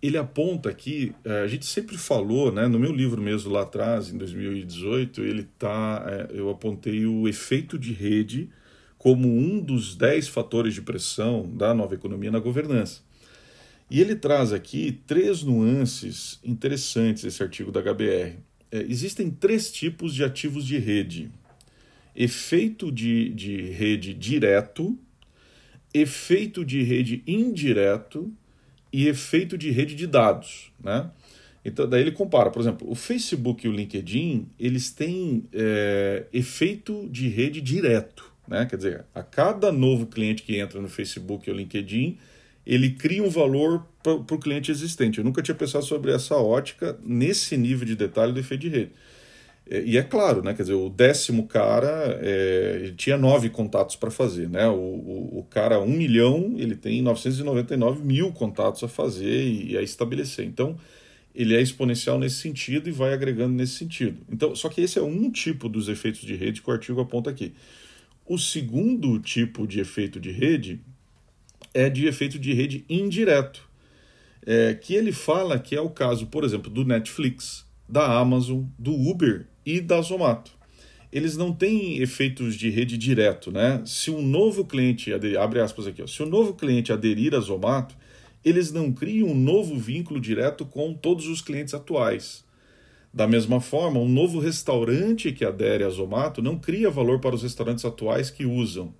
ele 0.00 0.16
aponta 0.16 0.68
aqui, 0.68 1.12
é, 1.24 1.40
a 1.40 1.48
gente 1.48 1.66
sempre 1.66 1.98
falou, 1.98 2.52
né, 2.52 2.68
no 2.68 2.78
meu 2.78 2.92
livro 2.92 3.20
mesmo 3.20 3.50
lá 3.50 3.62
atrás, 3.62 4.12
em 4.12 4.16
2018, 4.16 5.22
ele 5.22 5.48
tá, 5.58 6.04
é, 6.06 6.38
eu 6.38 6.48
apontei 6.50 7.04
o 7.04 7.26
efeito 7.26 7.78
de 7.78 7.92
rede 7.92 8.48
como 8.96 9.28
um 9.28 9.60
dos 9.60 9.96
dez 9.96 10.28
fatores 10.28 10.74
de 10.74 10.82
pressão 10.82 11.48
da 11.52 11.74
nova 11.74 11.94
economia 11.94 12.30
na 12.30 12.38
governança. 12.38 13.00
E 13.90 14.00
ele 14.00 14.14
traz 14.14 14.52
aqui 14.52 15.00
três 15.06 15.42
nuances 15.42 16.38
interessantes, 16.44 17.24
esse 17.24 17.42
artigo 17.42 17.72
da 17.72 17.80
HBR. 17.80 18.36
É, 18.70 18.82
existem 18.82 19.30
três 19.30 19.72
tipos 19.72 20.14
de 20.14 20.22
ativos 20.22 20.64
de 20.64 20.78
rede: 20.78 21.30
efeito 22.18 22.90
de, 22.90 23.28
de 23.28 23.70
rede 23.70 24.12
direto, 24.12 24.98
efeito 25.94 26.64
de 26.64 26.82
rede 26.82 27.22
indireto 27.24 28.32
e 28.92 29.06
efeito 29.06 29.56
de 29.56 29.70
rede 29.70 29.94
de 29.94 30.04
dados, 30.04 30.72
né? 30.82 31.08
Então, 31.64 31.88
daí 31.88 32.00
ele 32.00 32.12
compara, 32.12 32.50
por 32.50 32.60
exemplo, 32.60 32.90
o 32.90 32.94
Facebook 32.94 33.64
e 33.64 33.68
o 33.68 33.72
LinkedIn, 33.72 34.48
eles 34.58 34.90
têm 34.90 35.44
é, 35.52 36.26
efeito 36.32 37.08
de 37.08 37.28
rede 37.28 37.60
direto, 37.60 38.32
né? 38.48 38.66
Quer 38.66 38.76
dizer, 38.76 39.04
a 39.14 39.22
cada 39.22 39.70
novo 39.70 40.06
cliente 40.06 40.42
que 40.42 40.56
entra 40.56 40.80
no 40.80 40.88
Facebook 40.88 41.48
ou 41.48 41.56
LinkedIn, 41.56 42.18
ele 42.66 42.90
cria 42.90 43.22
um 43.22 43.30
valor 43.30 43.86
para 44.02 44.12
o 44.14 44.38
cliente 44.38 44.72
existente. 44.72 45.18
Eu 45.18 45.24
nunca 45.24 45.40
tinha 45.40 45.54
pensado 45.54 45.84
sobre 45.84 46.12
essa 46.12 46.34
ótica 46.34 46.98
nesse 47.04 47.56
nível 47.56 47.86
de 47.86 47.94
detalhe 47.94 48.32
do 48.32 48.40
efeito 48.40 48.62
de 48.62 48.68
rede. 48.68 48.90
E 49.70 49.98
é 49.98 50.02
claro, 50.02 50.42
né? 50.42 50.54
Quer 50.54 50.62
dizer, 50.62 50.74
o 50.74 50.88
décimo 50.88 51.46
cara 51.46 52.18
é, 52.22 52.92
tinha 52.96 53.18
nove 53.18 53.50
contatos 53.50 53.96
para 53.96 54.10
fazer, 54.10 54.48
né? 54.48 54.66
O, 54.66 54.72
o, 54.72 55.38
o, 55.40 55.44
cara, 55.44 55.78
um 55.78 55.92
milhão, 55.92 56.54
ele 56.56 56.74
tem 56.74 57.02
999 57.02 58.02
mil 58.02 58.32
contatos 58.32 58.82
a 58.82 58.88
fazer 58.88 59.44
e, 59.44 59.72
e 59.72 59.76
a 59.76 59.82
estabelecer. 59.82 60.46
Então, 60.46 60.76
ele 61.34 61.54
é 61.54 61.60
exponencial 61.60 62.18
nesse 62.18 62.36
sentido 62.36 62.88
e 62.88 62.92
vai 62.92 63.12
agregando 63.12 63.54
nesse 63.54 63.74
sentido. 63.74 64.18
Então, 64.30 64.56
só 64.56 64.70
que 64.70 64.80
esse 64.80 64.98
é 64.98 65.02
um 65.02 65.30
tipo 65.30 65.68
dos 65.68 65.88
efeitos 65.88 66.22
de 66.22 66.34
rede 66.34 66.62
que 66.62 66.70
o 66.70 66.72
artigo 66.72 67.00
aponta 67.00 67.28
aqui. 67.28 67.52
O 68.26 68.38
segundo 68.38 69.18
tipo 69.18 69.66
de 69.66 69.80
efeito 69.80 70.18
de 70.18 70.30
rede 70.30 70.80
é 71.74 71.90
de 71.90 72.06
efeito 72.06 72.38
de 72.38 72.52
rede 72.54 72.84
indireto, 72.88 73.68
é, 74.46 74.74
que 74.74 74.94
ele 74.94 75.12
fala 75.12 75.58
que 75.58 75.76
é 75.76 75.80
o 75.80 75.90
caso, 75.90 76.26
por 76.26 76.42
exemplo, 76.42 76.70
do 76.70 76.84
Netflix, 76.84 77.66
da 77.88 78.18
Amazon, 78.18 78.64
do 78.78 78.92
Uber 78.92 79.46
e 79.68 79.82
da 79.82 80.00
Zomato. 80.00 80.50
Eles 81.12 81.36
não 81.36 81.52
têm 81.52 81.98
efeitos 81.98 82.54
de 82.54 82.70
rede 82.70 82.96
direto, 82.96 83.52
né? 83.52 83.82
Se 83.84 84.10
um 84.10 84.22
novo 84.22 84.64
cliente, 84.64 85.12
abre 85.38 85.60
aspas 85.60 85.86
aqui, 85.86 86.02
ó, 86.02 86.06
se 86.06 86.22
um 86.22 86.26
novo 86.26 86.54
cliente 86.54 86.90
aderir 86.90 87.34
a 87.34 87.40
Zomato, 87.40 87.94
eles 88.42 88.72
não 88.72 88.90
criam 88.90 89.28
um 89.28 89.34
novo 89.34 89.76
vínculo 89.78 90.18
direto 90.18 90.64
com 90.64 90.94
todos 90.94 91.26
os 91.26 91.42
clientes 91.42 91.74
atuais. 91.74 92.44
Da 93.12 93.26
mesma 93.26 93.60
forma, 93.60 94.00
um 94.00 94.08
novo 94.08 94.38
restaurante 94.38 95.32
que 95.32 95.44
adere 95.44 95.84
a 95.84 95.90
Zomato 95.90 96.40
não 96.40 96.58
cria 96.58 96.90
valor 96.90 97.20
para 97.20 97.34
os 97.34 97.42
restaurantes 97.42 97.84
atuais 97.84 98.30
que 98.30 98.46
usam. 98.46 98.94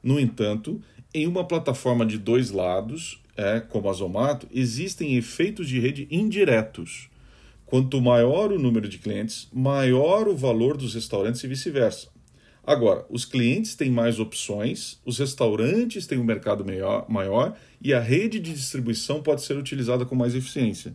No 0.00 0.20
entanto, 0.20 0.80
em 1.12 1.26
uma 1.26 1.44
plataforma 1.44 2.06
de 2.06 2.16
dois 2.16 2.52
lados, 2.52 3.20
é, 3.36 3.58
como 3.58 3.90
a 3.90 3.92
Zomato, 3.92 4.46
existem 4.52 5.16
efeitos 5.16 5.68
de 5.68 5.80
rede 5.80 6.06
indiretos 6.12 7.08
Quanto 7.66 8.00
maior 8.00 8.52
o 8.52 8.58
número 8.58 8.88
de 8.88 8.98
clientes, 8.98 9.48
maior 9.52 10.28
o 10.28 10.36
valor 10.36 10.76
dos 10.76 10.94
restaurantes 10.94 11.42
e 11.42 11.48
vice-versa. 11.48 12.08
Agora, 12.64 13.04
os 13.08 13.24
clientes 13.24 13.74
têm 13.74 13.90
mais 13.90 14.18
opções, 14.18 15.00
os 15.04 15.18
restaurantes 15.18 16.06
têm 16.06 16.18
um 16.18 16.24
mercado 16.24 16.64
maior, 16.64 17.06
maior 17.08 17.56
e 17.80 17.92
a 17.92 18.00
rede 18.00 18.40
de 18.40 18.52
distribuição 18.52 19.22
pode 19.22 19.42
ser 19.42 19.56
utilizada 19.56 20.04
com 20.04 20.16
mais 20.16 20.34
eficiência. 20.34 20.94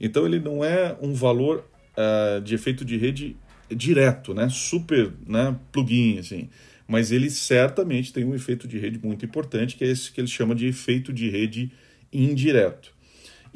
Então, 0.00 0.26
ele 0.26 0.38
não 0.38 0.64
é 0.64 0.96
um 1.00 1.12
valor 1.14 1.64
uh, 1.96 2.40
de 2.40 2.54
efeito 2.54 2.84
de 2.84 2.96
rede 2.96 3.36
direto, 3.68 4.32
né? 4.32 4.48
super 4.48 5.12
né? 5.26 5.56
plugin, 5.72 6.18
assim. 6.18 6.48
mas 6.86 7.10
ele 7.10 7.30
certamente 7.30 8.12
tem 8.12 8.24
um 8.24 8.34
efeito 8.34 8.68
de 8.68 8.78
rede 8.78 9.00
muito 9.02 9.24
importante, 9.24 9.76
que 9.76 9.84
é 9.84 9.88
esse 9.88 10.12
que 10.12 10.20
ele 10.20 10.28
chama 10.28 10.54
de 10.54 10.66
efeito 10.66 11.12
de 11.12 11.28
rede 11.28 11.72
indireto. 12.12 12.94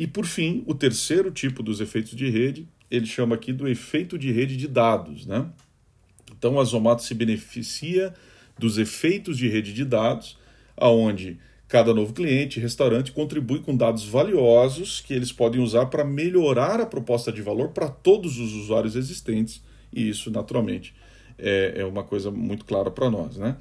E 0.03 0.07
por 0.09 0.27
fim, 0.27 0.65
o 0.67 0.75
terceiro 0.75 1.31
tipo 1.31 1.63
dos 1.63 1.81
efeitos 1.81 2.17
de 2.17 2.29
rede, 2.29 2.67
ele 2.91 3.07
chama 3.07 3.37
aqui 3.37 3.53
do 3.53 3.69
efeito 3.69 4.19
de 4.19 4.33
rede 4.33 4.57
de 4.57 4.67
dados. 4.67 5.27
Né? 5.27 5.47
Então 6.37 6.59
a 6.59 6.65
Zomato 6.65 7.05
se 7.05 7.15
beneficia 7.15 8.13
dos 8.59 8.79
efeitos 8.79 9.39
de 9.39 9.47
rede 9.47 9.73
de 9.73 9.85
dados, 9.85 10.37
aonde 10.77 11.39
cada 11.69 11.95
novo 11.95 12.13
cliente, 12.13 12.59
restaurante 12.59 13.13
contribui 13.13 13.61
com 13.61 13.77
dados 13.77 14.05
valiosos 14.05 15.01
que 15.01 15.15
eles 15.15 15.31
podem 15.31 15.61
usar 15.61 15.87
para 15.87 16.05
melhorar 16.05 16.81
a 16.81 16.87
proposta 16.87 17.31
de 17.31 17.41
valor 17.41 17.69
para 17.69 17.89
todos 17.89 18.41
os 18.41 18.55
usuários 18.55 18.97
existentes, 18.97 19.63
e 19.93 20.09
isso 20.09 20.33
naturalmente 20.33 20.93
é, 21.39 21.75
é 21.77 21.85
uma 21.85 22.03
coisa 22.03 22.29
muito 22.29 22.65
clara 22.65 22.91
para 22.91 23.09
nós. 23.09 23.37
Né? 23.37 23.57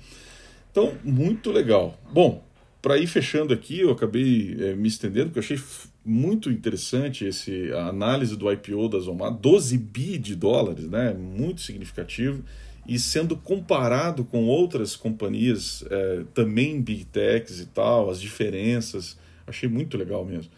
Então, 0.72 0.92
muito 1.04 1.52
legal. 1.52 1.96
Bom, 2.12 2.44
para 2.82 2.98
ir 2.98 3.06
fechando 3.06 3.54
aqui, 3.54 3.82
eu 3.82 3.92
acabei 3.92 4.58
é, 4.60 4.74
me 4.74 4.88
estendendo, 4.88 5.28
porque 5.28 5.38
eu 5.38 5.44
achei 5.44 5.58
muito 6.04 6.50
interessante 6.50 7.26
esse, 7.26 7.72
a 7.74 7.88
análise 7.88 8.36
do 8.36 8.52
IPO 8.52 8.90
da 8.90 9.00
Zomar, 9.00 9.32
12 9.32 9.78
bi 9.78 10.18
de 10.18 10.36
dólares, 10.36 10.90
né? 10.90 11.14
muito 11.14 11.62
significativo, 11.62 12.44
e 12.88 12.98
sendo 12.98 13.36
comparado 13.36 14.26
com 14.26 14.46
outras 14.46 14.96
companhias, 14.96 15.84
é, 15.90 16.24
também 16.34 16.82
big 16.82 17.06
techs 17.06 17.60
e 17.60 17.68
tal, 17.68 18.10
as 18.10 18.20
diferenças, 18.20 19.18
Achei 19.52 19.68
muito 19.68 19.98
legal 19.98 20.26
mesmo. 20.26 20.52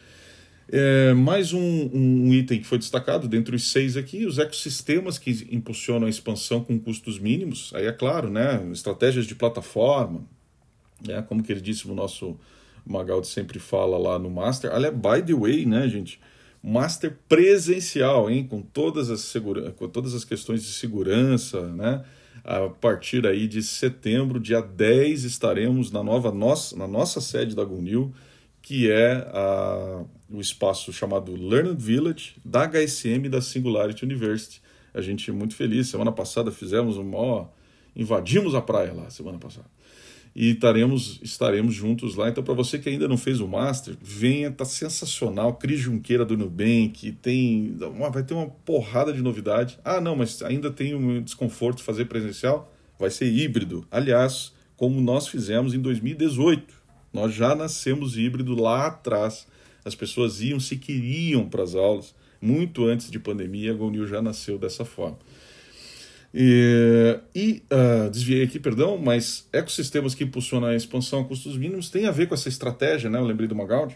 É, 0.69 1.13
mais 1.13 1.51
um, 1.51 1.89
um, 1.93 2.33
item 2.33 2.59
que 2.59 2.65
foi 2.65 2.77
destacado 2.77 3.27
dentre 3.27 3.55
os 3.55 3.69
seis 3.69 3.97
aqui, 3.97 4.25
os 4.25 4.39
ecossistemas 4.39 5.17
que 5.17 5.47
impulsionam 5.51 6.07
a 6.07 6.09
expansão 6.09 6.63
com 6.63 6.79
custos 6.79 7.19
mínimos. 7.19 7.71
Aí 7.75 7.85
é 7.85 7.91
claro, 7.91 8.29
né? 8.29 8.65
Estratégias 8.71 9.25
de 9.25 9.35
plataforma, 9.35 10.23
né? 11.05 11.21
como 11.27 11.43
que 11.43 11.51
ele 11.51 11.59
disse, 11.59 11.85
o 12.85 12.91
Magaldi 12.91 13.27
sempre 13.27 13.59
fala 13.59 13.97
lá 13.97 14.19
no 14.19 14.29
Master. 14.29 14.71
Aliás, 14.73 14.93
by 14.93 15.21
the 15.25 15.33
way, 15.33 15.65
né, 15.65 15.87
gente? 15.87 16.19
Master 16.61 17.17
presencial, 17.27 18.29
hein? 18.29 18.45
Com 18.45 18.61
todas 18.61 19.09
as, 19.09 19.21
segura... 19.21 19.71
com 19.71 19.87
todas 19.87 20.13
as 20.13 20.23
questões 20.23 20.63
de 20.63 20.69
segurança, 20.69 21.67
né? 21.67 22.03
A 22.43 22.67
partir 22.69 23.25
aí 23.25 23.47
de 23.47 23.63
setembro, 23.63 24.39
dia 24.39 24.61
10, 24.61 25.23
estaremos 25.23 25.91
na 25.91 26.03
nova 26.03 26.31
nossa, 26.31 26.75
na 26.75 26.87
nossa 26.87 27.21
sede 27.21 27.55
da 27.55 27.63
Gunil, 27.63 28.13
que 28.61 28.91
é 28.91 29.13
a, 29.33 30.03
o 30.29 30.41
espaço 30.41 30.91
chamado 30.91 31.35
Learned 31.35 31.81
Village 31.81 32.35
da 32.43 32.67
HSM 32.67 33.29
da 33.29 33.41
Singularity 33.41 34.03
University. 34.03 34.61
A 34.93 35.01
gente 35.01 35.29
é 35.29 35.33
muito 35.33 35.55
feliz. 35.55 35.87
Semana 35.87 36.11
passada 36.11 36.51
fizemos 36.51 36.97
uma. 36.97 37.49
invadimos 37.95 38.55
a 38.55 38.61
praia 38.61 38.93
lá, 38.93 39.09
semana 39.09 39.37
passada 39.37 39.67
e 40.35 40.51
estaremos, 40.51 41.19
estaremos 41.21 41.75
juntos 41.75 42.15
lá. 42.15 42.29
Então, 42.29 42.43
para 42.43 42.53
você 42.53 42.79
que 42.79 42.89
ainda 42.89 43.07
não 43.07 43.17
fez 43.17 43.39
o 43.39 43.47
Master, 43.47 43.95
venha, 44.01 44.51
tá 44.51 44.65
sensacional. 44.65 45.53
Cris 45.55 45.79
Junqueira 45.79 46.25
do 46.25 46.35
Nubank, 46.35 47.11
tem, 47.21 47.75
vai 48.11 48.23
ter 48.23 48.33
uma 48.33 48.47
porrada 48.47 49.13
de 49.13 49.21
novidade. 49.21 49.79
Ah, 49.85 50.01
não, 50.01 50.15
mas 50.15 50.41
ainda 50.41 50.71
tem 50.71 50.95
um 50.95 51.21
desconforto 51.21 51.77
de 51.77 51.83
fazer 51.83 52.05
presencial? 52.05 52.73
Vai 52.97 53.11
ser 53.11 53.31
híbrido. 53.31 53.85
Aliás, 53.91 54.53
como 54.75 54.99
nós 54.99 55.27
fizemos 55.27 55.73
em 55.73 55.79
2018. 55.79 56.73
Nós 57.13 57.33
já 57.33 57.53
nascemos 57.53 58.17
híbrido 58.17 58.55
lá 58.59 58.87
atrás. 58.87 59.47
As 59.85 59.93
pessoas 59.93 60.41
iam 60.41 60.59
se 60.59 60.77
queriam 60.77 61.47
para 61.47 61.63
as 61.63 61.75
aulas. 61.75 62.15
Muito 62.41 62.85
antes 62.85 63.09
de 63.09 63.19
pandemia, 63.19 63.71
a 63.71 63.75
GoNew 63.75 64.07
já 64.07 64.21
nasceu 64.21 64.57
dessa 64.57 64.83
forma. 64.83 65.17
E, 66.33 67.19
e 67.35 67.63
uh, 67.71 68.09
desviei 68.09 68.43
aqui, 68.43 68.59
perdão, 68.59 68.97
mas 68.97 69.47
ecossistemas 69.53 70.15
que 70.15 70.23
impulsionam 70.23 70.69
a 70.69 70.75
expansão 70.75 71.21
a 71.21 71.25
custos 71.25 71.55
mínimos 71.55 71.91
tem 71.91 72.07
a 72.07 72.11
ver 72.11 72.27
com 72.27 72.33
essa 72.33 72.49
estratégia, 72.49 73.09
né? 73.09 73.19
Eu 73.19 73.25
lembrei 73.25 73.47
do 73.47 73.55
Magaldi, 73.55 73.95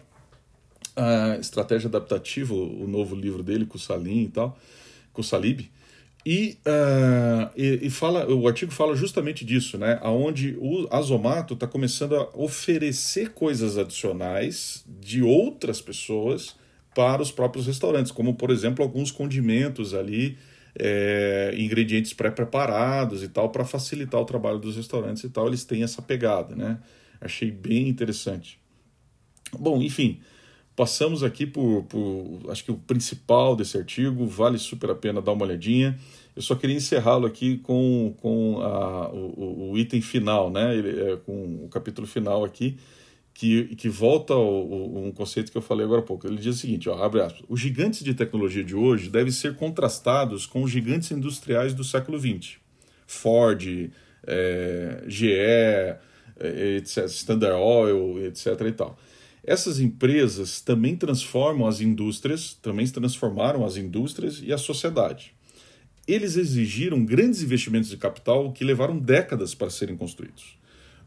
a 0.95 1.37
estratégia 1.39 1.87
adaptativa, 1.87 2.53
o 2.53 2.87
novo 2.87 3.15
livro 3.15 3.41
dele 3.41 3.65
com 3.65 3.77
o 3.77 3.79
Salim 3.79 4.25
e 4.25 4.29
tal, 4.29 4.57
com 5.11 5.21
o 5.21 5.23
Salib. 5.23 5.67
E, 6.23 6.57
uh, 6.67 7.49
e, 7.55 7.87
e, 7.87 7.89
fala, 7.89 8.27
o 8.29 8.47
artigo 8.47 8.71
fala 8.71 8.95
justamente 8.95 9.45
disso, 9.45 9.77
né? 9.77 9.97
Aonde 10.01 10.57
o 10.59 10.87
Azomato 10.91 11.53
está 11.53 11.65
começando 11.65 12.17
a 12.17 12.29
oferecer 12.35 13.29
coisas 13.29 13.77
adicionais 13.77 14.83
de 14.99 15.23
outras 15.23 15.81
pessoas 15.81 16.55
para 16.93 17.21
os 17.21 17.31
próprios 17.31 17.65
restaurantes, 17.65 18.11
como 18.11 18.35
por 18.35 18.51
exemplo 18.51 18.83
alguns 18.83 19.09
condimentos 19.09 19.93
ali 19.93 20.37
é, 20.79 21.53
ingredientes 21.57 22.13
pré-preparados 22.13 23.23
e 23.23 23.27
tal, 23.27 23.49
para 23.49 23.65
facilitar 23.65 24.21
o 24.21 24.25
trabalho 24.25 24.59
dos 24.59 24.75
restaurantes 24.75 25.23
e 25.23 25.29
tal. 25.29 25.47
Eles 25.47 25.65
têm 25.65 25.83
essa 25.83 26.01
pegada, 26.01 26.55
né? 26.55 26.79
Achei 27.19 27.49
bem 27.49 27.87
interessante. 27.87 28.59
Bom, 29.57 29.81
enfim, 29.81 30.19
passamos 30.75 31.23
aqui 31.23 31.47
por, 31.47 31.83
por 31.83 32.51
acho 32.51 32.63
que 32.63 32.71
o 32.71 32.77
principal 32.77 33.55
desse 33.55 33.77
artigo, 33.77 34.25
vale 34.27 34.59
super 34.59 34.91
a 34.91 34.95
pena 34.95 35.21
dar 35.21 35.31
uma 35.31 35.43
olhadinha. 35.43 35.97
Eu 36.35 36.41
só 36.43 36.53
queria 36.53 36.75
encerrá-lo 36.75 37.25
aqui 37.25 37.57
com, 37.57 38.13
com 38.21 38.61
a, 38.61 39.09
o, 39.09 39.71
o, 39.71 39.77
item 39.77 40.01
final, 40.01 40.51
né? 40.51 40.75
Ele, 40.77 41.01
é, 41.01 41.17
com 41.17 41.65
o 41.65 41.67
capítulo 41.69 42.05
final 42.05 42.45
aqui, 42.45 42.77
que, 43.37 43.75
que 43.75 43.87
volta 43.87 44.33
ao, 44.33 44.65
um 44.97 45.11
conceito 45.11 45.51
que 45.51 45.57
eu 45.59 45.61
falei 45.61 45.85
agora 45.85 46.01
há 46.01 46.03
pouco. 46.03 46.25
Ele 46.25 46.37
diz 46.37 46.55
o 46.55 46.57
seguinte, 46.57 46.89
ó, 46.89 47.03
abre 47.03 47.21
aspas, 47.21 47.43
os 47.47 47.59
gigantes 47.59 48.03
de 48.03 48.15
tecnologia 48.15 48.63
de 48.63 48.75
hoje 48.75 49.11
devem 49.11 49.31
ser 49.31 49.55
contrastados 49.55 50.47
com 50.47 50.63
os 50.63 50.71
gigantes 50.71 51.11
industriais 51.11 51.71
do 51.71 51.83
século 51.83 52.19
XX. 52.19 52.57
Ford, 53.05 53.91
é, 54.25 55.03
GE, 55.07 55.27
etc, 56.79 57.05
Standard 57.05 57.61
Oil, 57.61 58.25
etc. 58.25 58.59
e 58.61 58.71
tal. 58.71 58.97
Essas 59.43 59.79
empresas 59.79 60.59
também 60.59 60.95
transformam 60.95 61.67
as 61.67 61.79
indústrias, 61.79 62.55
também 62.55 62.87
transformaram 62.87 63.63
as 63.63 63.77
indústrias 63.77 64.41
e 64.43 64.51
a 64.51 64.57
sociedade. 64.57 65.35
Eles 66.07 66.37
exigiram 66.37 67.05
grandes 67.05 67.43
investimentos 67.43 67.89
de 67.89 67.97
capital 67.97 68.51
que 68.51 68.63
levaram 68.63 68.97
décadas 68.97 69.53
para 69.53 69.69
serem 69.69 69.95
construídos. 69.95 70.57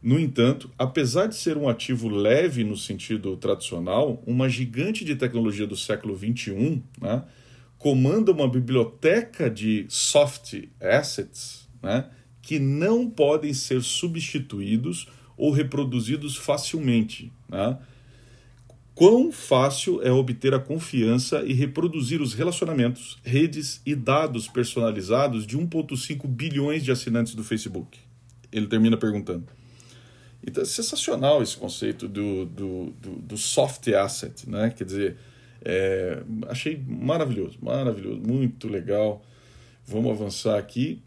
No 0.01 0.19
entanto, 0.19 0.71
apesar 0.79 1.27
de 1.27 1.35
ser 1.35 1.57
um 1.57 1.69
ativo 1.69 2.09
leve 2.09 2.63
no 2.63 2.75
sentido 2.75 3.37
tradicional, 3.37 4.21
uma 4.25 4.49
gigante 4.49 5.05
de 5.05 5.15
tecnologia 5.15 5.67
do 5.67 5.77
século 5.77 6.17
XXI 6.17 6.81
né, 6.99 7.23
comanda 7.77 8.31
uma 8.31 8.49
biblioteca 8.49 9.47
de 9.47 9.85
soft 9.89 10.55
assets 10.79 11.69
né, 11.83 12.09
que 12.41 12.57
não 12.57 13.07
podem 13.07 13.53
ser 13.53 13.83
substituídos 13.83 15.07
ou 15.37 15.51
reproduzidos 15.51 16.35
facilmente. 16.35 17.31
Né? 17.47 17.77
Quão 18.95 19.31
fácil 19.31 20.01
é 20.01 20.11
obter 20.11 20.53
a 20.55 20.59
confiança 20.59 21.43
e 21.43 21.53
reproduzir 21.53 22.21
os 22.21 22.33
relacionamentos, 22.33 23.19
redes 23.23 23.81
e 23.85 23.93
dados 23.93 24.47
personalizados 24.47 25.45
de 25.45 25.57
1,5 25.57 26.27
bilhões 26.27 26.83
de 26.83 26.91
assinantes 26.91 27.35
do 27.35 27.43
Facebook? 27.43 27.99
Ele 28.51 28.65
termina 28.65 28.97
perguntando. 28.97 29.60
Então 30.45 30.63
é 30.63 30.65
sensacional 30.65 31.41
esse 31.41 31.55
conceito 31.55 32.07
do, 32.07 32.45
do, 32.45 32.93
do, 32.99 33.11
do 33.17 33.37
soft 33.37 33.87
asset, 33.89 34.49
né? 34.49 34.73
Quer 34.75 34.83
dizer, 34.83 35.17
é, 35.63 36.23
achei 36.47 36.81
maravilhoso, 36.87 37.57
maravilhoso, 37.61 38.19
muito 38.19 38.67
legal. 38.67 39.23
Vamos 39.85 40.11
avançar 40.11 40.57
aqui. 40.57 41.01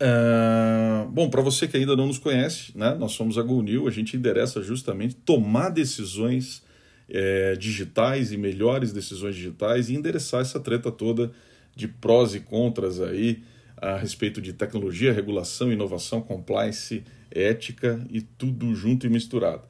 Uh, 0.00 1.08
bom, 1.10 1.28
para 1.28 1.42
você 1.42 1.66
que 1.66 1.76
ainda 1.76 1.96
não 1.96 2.06
nos 2.06 2.18
conhece, 2.18 2.70
né, 2.76 2.94
nós 2.94 3.12
somos 3.12 3.36
a 3.36 3.42
GoNew, 3.42 3.88
a 3.88 3.90
gente 3.90 4.16
endereça 4.16 4.62
justamente 4.62 5.16
tomar 5.16 5.70
decisões 5.70 6.62
é, 7.08 7.56
digitais 7.56 8.30
e 8.30 8.36
melhores 8.36 8.92
decisões 8.92 9.34
digitais 9.34 9.88
e 9.88 9.94
endereçar 9.94 10.42
essa 10.42 10.60
treta 10.60 10.92
toda 10.92 11.32
de 11.74 11.88
prós 11.88 12.34
e 12.34 12.40
contras 12.40 13.00
aí 13.00 13.42
a 13.80 13.96
respeito 13.96 14.40
de 14.40 14.52
tecnologia, 14.52 15.12
regulação, 15.12 15.72
inovação, 15.72 16.20
compliance 16.20 17.04
ética 17.30 18.04
e 18.10 18.20
tudo 18.20 18.74
junto 18.74 19.06
e 19.06 19.10
misturado. 19.10 19.62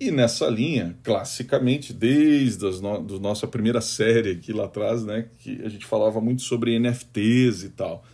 E 0.00 0.10
nessa 0.10 0.48
linha, 0.48 0.96
classicamente, 1.02 1.92
desde 1.92 2.66
a 2.66 2.70
no, 2.80 3.20
nossa 3.20 3.46
primeira 3.46 3.80
série 3.80 4.32
aqui 4.32 4.52
lá 4.52 4.64
atrás, 4.64 5.04
né, 5.04 5.28
que 5.38 5.60
a 5.64 5.68
gente 5.68 5.86
falava 5.86 6.20
muito 6.20 6.42
sobre 6.42 6.76
NFTs 6.78 7.62
e 7.64 7.68
tal. 7.70 8.04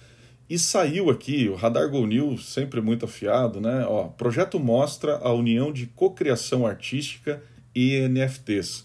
E 0.51 0.59
saiu 0.59 1.11
aqui, 1.11 1.49
o 1.49 1.55
Radar 1.55 1.91
Go 1.91 2.07
News, 2.07 2.53
sempre 2.53 2.81
muito 2.81 3.05
afiado, 3.05 3.61
né? 3.61 3.85
Ó, 3.87 4.09
projeto 4.09 4.59
mostra 4.59 5.19
a 5.19 5.31
união 5.33 5.71
de 5.71 5.87
cocriação 5.87 6.67
artística 6.67 7.43
e 7.75 8.09
NFTs. 8.09 8.83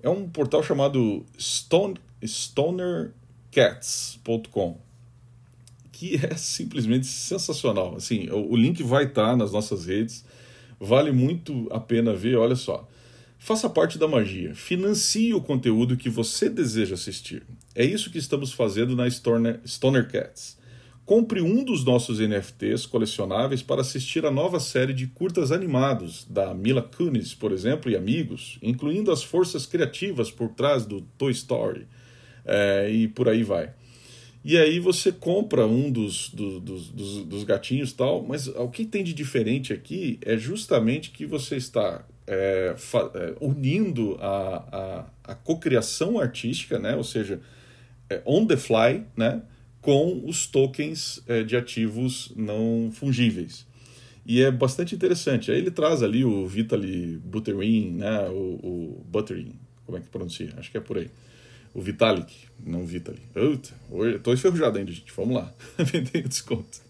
É 0.00 0.08
um 0.08 0.28
portal 0.28 0.62
chamado 0.62 1.26
Stone, 1.38 1.96
stonercats.com 2.22 4.91
que 6.02 6.18
é 6.26 6.34
simplesmente 6.36 7.06
sensacional. 7.06 7.94
Assim, 7.96 8.28
o, 8.28 8.52
o 8.52 8.56
link 8.56 8.82
vai 8.82 9.04
estar 9.04 9.30
tá 9.30 9.36
nas 9.36 9.52
nossas 9.52 9.86
redes, 9.86 10.24
vale 10.80 11.12
muito 11.12 11.68
a 11.70 11.78
pena 11.78 12.12
ver. 12.12 12.36
Olha 12.36 12.56
só, 12.56 12.88
faça 13.38 13.70
parte 13.70 13.98
da 13.98 14.08
magia, 14.08 14.54
financie 14.54 15.32
o 15.32 15.40
conteúdo 15.40 15.96
que 15.96 16.10
você 16.10 16.48
deseja 16.48 16.94
assistir. 16.94 17.44
É 17.74 17.84
isso 17.84 18.10
que 18.10 18.18
estamos 18.18 18.52
fazendo 18.52 18.96
na 18.96 19.08
Stoner, 19.08 19.60
Stoner 19.64 20.10
Cats. 20.10 20.60
Compre 21.04 21.40
um 21.40 21.64
dos 21.64 21.84
nossos 21.84 22.20
NFTs 22.20 22.86
colecionáveis 22.86 23.60
para 23.60 23.80
assistir 23.80 24.24
a 24.24 24.30
nova 24.30 24.60
série 24.60 24.92
de 24.92 25.08
curtas 25.08 25.50
animados 25.50 26.24
da 26.30 26.54
Mila 26.54 26.80
Kunis, 26.80 27.34
por 27.34 27.50
exemplo, 27.50 27.90
e 27.90 27.96
amigos, 27.96 28.56
incluindo 28.62 29.10
as 29.10 29.22
forças 29.22 29.66
criativas 29.66 30.30
por 30.30 30.50
trás 30.50 30.86
do 30.86 31.00
Toy 31.18 31.32
Story. 31.32 31.88
É, 32.44 32.88
e 32.88 33.08
por 33.08 33.28
aí 33.28 33.42
vai. 33.42 33.72
E 34.44 34.58
aí 34.58 34.80
você 34.80 35.12
compra 35.12 35.66
um 35.66 35.90
dos, 35.90 36.28
do, 36.30 36.58
dos, 36.58 36.88
dos, 36.88 37.24
dos, 37.24 37.44
gatinhos 37.44 37.92
tal, 37.92 38.24
mas 38.24 38.48
o 38.48 38.68
que 38.68 38.84
tem 38.84 39.04
de 39.04 39.14
diferente 39.14 39.72
aqui 39.72 40.18
é 40.20 40.36
justamente 40.36 41.10
que 41.10 41.24
você 41.24 41.56
está 41.56 42.04
é, 42.26 42.74
é, 43.14 43.34
unindo 43.40 44.16
a, 44.20 45.06
a, 45.24 45.32
a 45.32 45.34
cocriação 45.36 46.18
artística, 46.18 46.76
né? 46.76 46.96
ou 46.96 47.04
seja, 47.04 47.40
é, 48.10 48.20
on 48.26 48.44
the 48.44 48.56
fly, 48.56 49.04
né? 49.16 49.42
com 49.80 50.24
os 50.26 50.46
tokens 50.46 51.22
é, 51.28 51.44
de 51.44 51.56
ativos 51.56 52.32
não 52.34 52.90
fungíveis. 52.92 53.64
E 54.26 54.42
é 54.42 54.50
bastante 54.50 54.92
interessante. 54.94 55.52
Aí 55.52 55.58
ele 55.58 55.70
traz 55.70 56.02
ali 56.02 56.24
o 56.24 56.46
Vitaly 56.48 57.16
Buterin, 57.24 57.92
né? 57.92 58.28
o, 58.28 58.58
o 58.62 59.04
Buterin, 59.06 59.54
como 59.86 59.98
é 59.98 60.00
que 60.00 60.08
pronuncia? 60.08 60.52
Acho 60.56 60.68
que 60.68 60.78
é 60.78 60.80
por 60.80 60.98
aí 60.98 61.08
o 61.74 61.80
Vitalik, 61.80 62.32
não 62.64 62.84
Vitalik. 62.84 63.22
Puta, 63.32 63.70
hoje, 63.90 64.18
tô 64.18 64.32
enferrujado 64.32 64.78
ainda, 64.78 64.92
gente. 64.92 65.12
Vamos 65.16 65.36
lá. 65.36 65.52
Vendei 65.78 66.22
o 66.22 66.28
desconto. 66.28 66.80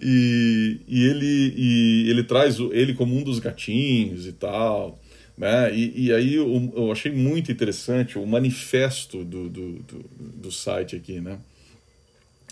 E, 0.00 0.80
e, 0.88 1.04
ele, 1.04 1.54
e 1.56 2.10
ele 2.10 2.24
traz 2.24 2.58
ele 2.58 2.94
como 2.94 3.16
um 3.16 3.22
dos 3.22 3.38
gatinhos 3.38 4.26
e 4.26 4.32
tal, 4.32 4.98
Né? 5.36 5.74
E, 5.74 6.06
e 6.06 6.12
aí 6.12 6.34
eu, 6.34 6.72
eu, 6.74 6.92
achei 6.92 7.12
muito 7.12 7.52
interessante 7.52 8.18
o 8.18 8.26
manifesto 8.26 9.24
do, 9.24 9.48
do, 9.48 9.72
do, 9.80 10.04
do 10.18 10.52
site 10.52 10.96
aqui, 10.96 11.20
né? 11.20 11.38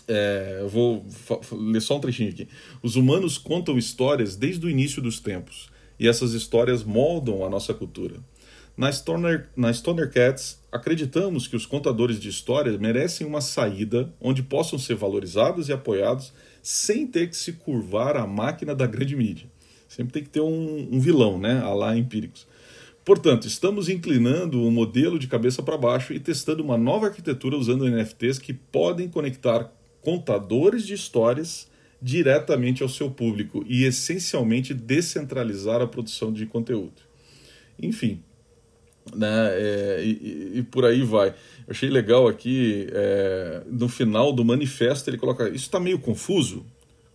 É, 0.07 0.57
eu 0.61 0.69
vou 0.69 1.05
ler 1.51 1.81
só 1.81 1.97
um 1.97 1.99
trechinho 1.99 2.29
aqui. 2.29 2.47
Os 2.81 2.95
humanos 2.95 3.37
contam 3.37 3.77
histórias 3.77 4.35
desde 4.35 4.65
o 4.65 4.69
início 4.69 5.01
dos 5.01 5.19
tempos, 5.19 5.69
e 5.99 6.07
essas 6.07 6.33
histórias 6.33 6.83
moldam 6.83 7.45
a 7.45 7.49
nossa 7.49 7.73
cultura. 7.73 8.15
Na 8.79 8.89
Stoner, 8.93 9.49
na 9.57 9.73
Cats, 10.07 10.57
acreditamos 10.71 11.49
que 11.49 11.55
os 11.57 11.65
contadores 11.65 12.17
de 12.17 12.29
histórias 12.29 12.77
merecem 12.77 13.27
uma 13.27 13.41
saída 13.41 14.09
onde 14.21 14.41
possam 14.41 14.79
ser 14.79 14.95
valorizados 14.95 15.67
e 15.67 15.73
apoiados 15.73 16.31
sem 16.63 17.05
ter 17.05 17.27
que 17.27 17.35
se 17.35 17.51
curvar 17.51 18.15
à 18.15 18.25
máquina 18.25 18.73
da 18.73 18.87
grande 18.87 19.17
mídia. 19.17 19.49
Sempre 19.85 20.13
tem 20.13 20.23
que 20.23 20.29
ter 20.29 20.39
um, 20.39 20.87
um 20.93 20.97
vilão, 20.97 21.37
né? 21.37 21.59
A 21.61 21.73
lá 21.73 21.97
empíricos. 21.97 22.47
Portanto, 23.03 23.47
estamos 23.47 23.89
inclinando 23.89 24.65
o 24.65 24.71
modelo 24.71 25.19
de 25.19 25.27
cabeça 25.27 25.61
para 25.61 25.77
baixo 25.77 26.13
e 26.13 26.19
testando 26.19 26.63
uma 26.63 26.77
nova 26.77 27.07
arquitetura 27.07 27.57
usando 27.57 27.85
NFTs 27.85 28.39
que 28.39 28.53
podem 28.53 29.09
conectar 29.09 29.73
contadores 29.99 30.87
de 30.87 30.93
histórias 30.93 31.67
diretamente 32.01 32.81
ao 32.81 32.87
seu 32.87 33.11
público 33.11 33.61
e 33.67 33.83
essencialmente 33.83 34.73
descentralizar 34.73 35.81
a 35.81 35.87
produção 35.87 36.31
de 36.31 36.45
conteúdo. 36.45 37.01
Enfim, 37.77 38.23
né, 39.15 39.27
é, 39.51 40.03
e, 40.03 40.59
e, 40.59 40.63
por 40.63 40.85
aí 40.85 41.03
vai. 41.03 41.29
Eu 41.29 41.35
achei 41.71 41.89
legal 41.89 42.27
aqui, 42.27 42.87
é, 42.91 43.63
no 43.67 43.89
final 43.89 44.31
do 44.31 44.45
manifesto, 44.45 45.09
ele 45.09 45.17
coloca: 45.17 45.47
Isso 45.47 45.65
está 45.65 45.79
meio 45.79 45.99
confuso? 45.99 46.65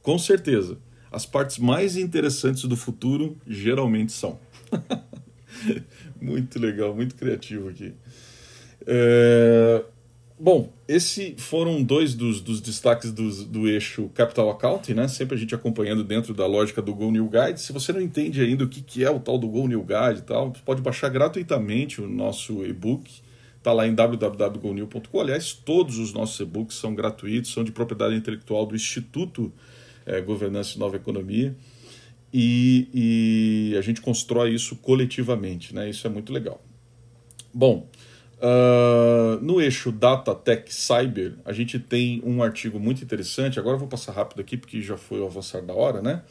Com 0.02 0.18
certeza. 0.18 0.78
As 1.10 1.24
partes 1.24 1.58
mais 1.58 1.96
interessantes 1.96 2.64
do 2.64 2.76
futuro 2.76 3.36
geralmente 3.46 4.12
são. 4.12 4.38
muito 6.20 6.58
legal, 6.58 6.94
muito 6.94 7.14
criativo 7.14 7.68
aqui. 7.68 7.92
É, 8.86 9.84
Bom, 10.38 10.72
esses 10.88 11.40
foram 11.40 11.80
dois 11.80 12.12
dos, 12.12 12.40
dos 12.40 12.60
destaques 12.60 13.12
do, 13.12 13.68
eixo 13.68 14.10
Capital 14.14 14.50
Account, 14.50 14.92
né? 14.92 15.06
Sempre 15.06 15.36
a 15.36 15.38
gente 15.38 15.54
acompanhando 15.54 16.02
dentro 16.02 16.34
da 16.34 16.44
lógica 16.44 16.82
do 16.82 16.92
Go 16.92 17.12
New 17.12 17.30
Guide. 17.30 17.60
Se 17.60 17.72
você 17.72 17.92
não 17.92 18.00
entende 18.00 18.40
ainda 18.40 18.64
o 18.64 18.68
que, 18.68 18.82
que 18.82 19.04
é 19.04 19.10
o 19.10 19.20
tal 19.20 19.38
do 19.38 19.46
Go 19.46 19.68
New 19.68 19.82
Guide 19.82 20.20
e 20.20 20.22
tal, 20.22 20.52
pode 20.64 20.82
baixar 20.82 21.08
gratuitamente 21.08 22.00
o 22.00 22.08
nosso 22.08 22.66
e-book. 22.66 23.22
Está 23.56 23.72
lá 23.72 23.86
em 23.86 23.94
www.gonew.com. 23.94 25.20
Aliás, 25.20 25.52
todos 25.52 25.98
os 25.98 26.12
nossos 26.12 26.38
e-books 26.40 26.76
são 26.76 26.96
gratuitos, 26.96 27.52
são 27.52 27.62
de 27.62 27.70
propriedade 27.70 28.16
intelectual 28.16 28.66
do 28.66 28.74
Instituto 28.74 29.52
é, 30.04 30.20
Governança 30.20 30.76
e 30.76 30.80
Nova 30.80 30.96
Economia. 30.96 31.56
E, 32.32 32.88
e 33.72 33.78
a 33.78 33.80
gente 33.80 34.00
constrói 34.00 34.52
isso 34.52 34.74
coletivamente, 34.76 35.72
né? 35.72 35.88
Isso 35.88 36.04
é 36.08 36.10
muito 36.10 36.32
legal. 36.32 36.60
Bom, 37.54 37.88
Uh, 38.40 39.40
no 39.42 39.60
eixo 39.60 39.90
Data 39.90 40.34
Tech 40.34 40.72
Cyber, 40.74 41.34
a 41.44 41.52
gente 41.52 41.78
tem 41.78 42.22
um 42.24 42.42
artigo 42.42 42.78
muito 42.78 43.02
interessante. 43.02 43.58
Agora 43.58 43.76
eu 43.76 43.78
vou 43.80 43.88
passar 43.88 44.12
rápido 44.12 44.40
aqui 44.40 44.56
porque 44.56 44.82
já 44.82 44.96
foi 44.96 45.20
o 45.20 45.26
avançar 45.26 45.62
da 45.62 45.72
hora, 45.72 46.02
né? 46.02 46.22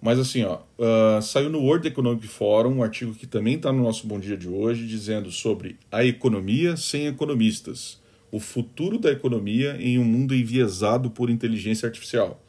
Mas 0.00 0.18
assim, 0.18 0.44
ó, 0.44 0.60
uh, 0.78 1.20
saiu 1.20 1.50
no 1.50 1.60
World 1.60 1.88
Economic 1.88 2.26
Forum 2.28 2.76
um 2.76 2.82
artigo 2.82 3.14
que 3.14 3.26
também 3.26 3.56
está 3.56 3.72
no 3.72 3.82
nosso 3.82 4.06
Bom 4.06 4.20
Dia 4.20 4.36
de 4.36 4.48
hoje, 4.48 4.86
dizendo 4.86 5.30
sobre 5.32 5.76
a 5.90 6.04
economia 6.04 6.76
sem 6.76 7.06
economistas, 7.06 8.00
o 8.30 8.38
futuro 8.38 8.98
da 8.98 9.10
economia 9.10 9.76
em 9.80 9.98
um 9.98 10.04
mundo 10.04 10.34
enviesado 10.34 11.10
por 11.10 11.30
inteligência 11.30 11.86
artificial 11.86 12.40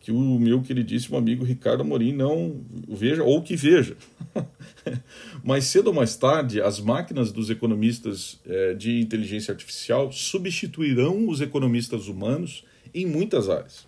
que 0.00 0.12
o 0.12 0.38
meu 0.38 0.62
queridíssimo 0.62 1.16
amigo 1.16 1.44
Ricardo 1.44 1.82
Amorim 1.82 2.12
não 2.12 2.60
veja, 2.88 3.22
ou 3.22 3.42
que 3.42 3.56
veja. 3.56 3.96
mais 5.42 5.64
cedo 5.64 5.88
ou 5.88 5.94
mais 5.94 6.16
tarde, 6.16 6.60
as 6.60 6.80
máquinas 6.80 7.32
dos 7.32 7.50
economistas 7.50 8.40
é, 8.46 8.74
de 8.74 9.00
inteligência 9.00 9.52
artificial 9.52 10.10
substituirão 10.12 11.28
os 11.28 11.40
economistas 11.40 12.08
humanos 12.08 12.64
em 12.94 13.06
muitas 13.06 13.48
áreas. 13.48 13.86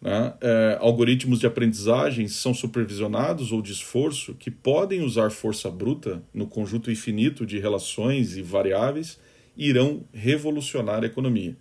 Né? 0.00 0.34
É, 0.40 0.78
algoritmos 0.80 1.40
de 1.40 1.46
aprendizagem 1.46 2.28
são 2.28 2.52
supervisionados 2.52 3.52
ou 3.52 3.62
de 3.62 3.72
esforço 3.72 4.34
que 4.34 4.50
podem 4.50 5.02
usar 5.02 5.30
força 5.30 5.70
bruta 5.70 6.22
no 6.32 6.46
conjunto 6.46 6.90
infinito 6.90 7.46
de 7.46 7.58
relações 7.58 8.36
e 8.36 8.42
variáveis 8.42 9.18
e 9.56 9.68
irão 9.68 10.04
revolucionar 10.12 11.02
a 11.02 11.06
economia. 11.06 11.56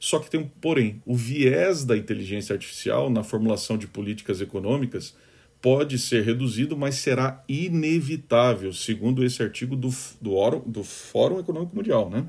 Só 0.00 0.18
que 0.18 0.30
tem 0.30 0.40
um 0.40 0.48
porém, 0.48 1.02
o 1.04 1.14
viés 1.14 1.84
da 1.84 1.94
inteligência 1.94 2.54
artificial 2.54 3.10
na 3.10 3.22
formulação 3.22 3.76
de 3.76 3.86
políticas 3.86 4.40
econômicas 4.40 5.14
pode 5.60 5.98
ser 5.98 6.24
reduzido, 6.24 6.74
mas 6.74 6.94
será 6.94 7.44
inevitável, 7.46 8.72
segundo 8.72 9.22
esse 9.22 9.42
artigo 9.42 9.76
do, 9.76 9.90
do, 10.18 10.58
do 10.60 10.82
Fórum 10.82 11.38
Econômico 11.38 11.76
Mundial. 11.76 12.08
Né? 12.08 12.26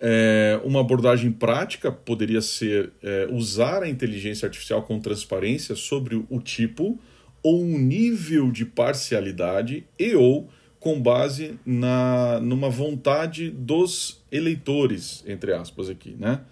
É, 0.00 0.58
uma 0.64 0.80
abordagem 0.80 1.30
prática 1.30 1.92
poderia 1.92 2.40
ser 2.40 2.92
é, 3.02 3.28
usar 3.30 3.82
a 3.82 3.88
inteligência 3.88 4.46
artificial 4.46 4.82
com 4.82 4.98
transparência 4.98 5.76
sobre 5.76 6.16
o 6.30 6.40
tipo 6.40 6.98
ou 7.42 7.62
um 7.62 7.78
nível 7.78 8.50
de 8.50 8.64
parcialidade 8.64 9.86
e 9.98 10.14
ou 10.14 10.48
com 10.86 11.02
base 11.02 11.58
na 11.66 12.38
numa 12.38 12.70
vontade 12.70 13.50
dos 13.50 14.22
eleitores, 14.30 15.24
entre 15.26 15.52
aspas 15.52 15.88
aqui, 15.88 16.14
né? 16.16 16.42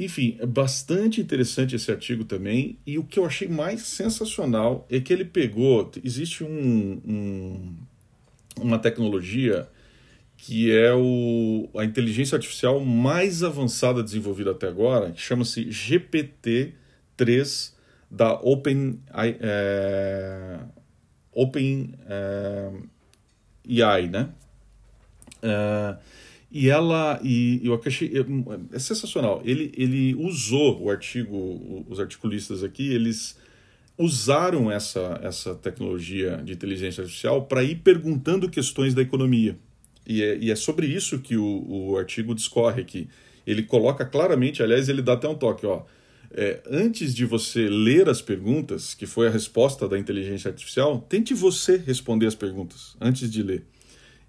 Enfim, 0.00 0.38
é 0.40 0.46
bastante 0.46 1.20
interessante 1.20 1.76
esse 1.76 1.90
artigo 1.90 2.24
também, 2.24 2.78
e 2.86 2.98
o 2.98 3.04
que 3.04 3.18
eu 3.18 3.26
achei 3.26 3.46
mais 3.46 3.82
sensacional 3.82 4.86
é 4.90 4.98
que 5.00 5.12
ele 5.12 5.26
pegou, 5.26 5.90
existe 6.02 6.42
um, 6.42 6.98
um 7.04 7.76
uma 8.58 8.78
tecnologia 8.78 9.68
que 10.38 10.74
é 10.74 10.94
o, 10.94 11.68
a 11.76 11.84
inteligência 11.84 12.36
artificial 12.36 12.80
mais 12.80 13.42
avançada 13.42 14.02
desenvolvida 14.02 14.52
até 14.52 14.66
agora, 14.66 15.10
que 15.10 15.20
chama-se 15.20 15.66
GPT-3 15.66 17.74
da 18.10 18.32
Open, 18.32 18.98
é, 19.12 20.58
Open 21.34 21.94
é, 22.06 22.70
AI, 23.68 24.08
né? 24.08 24.28
Uh, 25.42 25.98
e 26.50 26.68
ela, 26.68 27.18
e 27.22 27.60
eu 27.64 27.80
achei, 27.84 28.12
é 28.72 28.78
sensacional. 28.78 29.40
Ele, 29.42 29.72
ele 29.74 30.14
usou 30.14 30.82
o 30.82 30.90
artigo, 30.90 31.86
os 31.88 31.98
articulistas 31.98 32.62
aqui, 32.62 32.92
eles 32.92 33.38
usaram 33.96 34.70
essa, 34.70 35.18
essa 35.22 35.54
tecnologia 35.54 36.42
de 36.44 36.52
inteligência 36.52 37.02
artificial 37.02 37.46
para 37.46 37.62
ir 37.62 37.76
perguntando 37.76 38.50
questões 38.50 38.94
da 38.94 39.00
economia. 39.00 39.56
E 40.06 40.22
é, 40.22 40.36
e 40.36 40.50
é 40.50 40.54
sobre 40.54 40.86
isso 40.86 41.20
que 41.20 41.36
o, 41.36 41.64
o 41.68 41.96
artigo 41.96 42.34
discorre 42.34 42.82
aqui. 42.82 43.08
Ele 43.46 43.62
coloca 43.62 44.04
claramente, 44.04 44.62
aliás, 44.62 44.88
ele 44.88 45.00
dá 45.00 45.14
até 45.14 45.28
um 45.28 45.34
toque, 45.34 45.64
ó. 45.64 45.82
É, 46.34 46.62
antes 46.66 47.14
de 47.14 47.26
você 47.26 47.68
ler 47.68 48.08
as 48.08 48.22
perguntas, 48.22 48.94
que 48.94 49.04
foi 49.04 49.26
a 49.26 49.30
resposta 49.30 49.86
da 49.86 49.98
inteligência 49.98 50.48
artificial, 50.48 50.98
tente 51.06 51.34
você 51.34 51.76
responder 51.76 52.26
as 52.26 52.34
perguntas 52.34 52.96
antes 53.00 53.30
de 53.30 53.42
ler. 53.42 53.66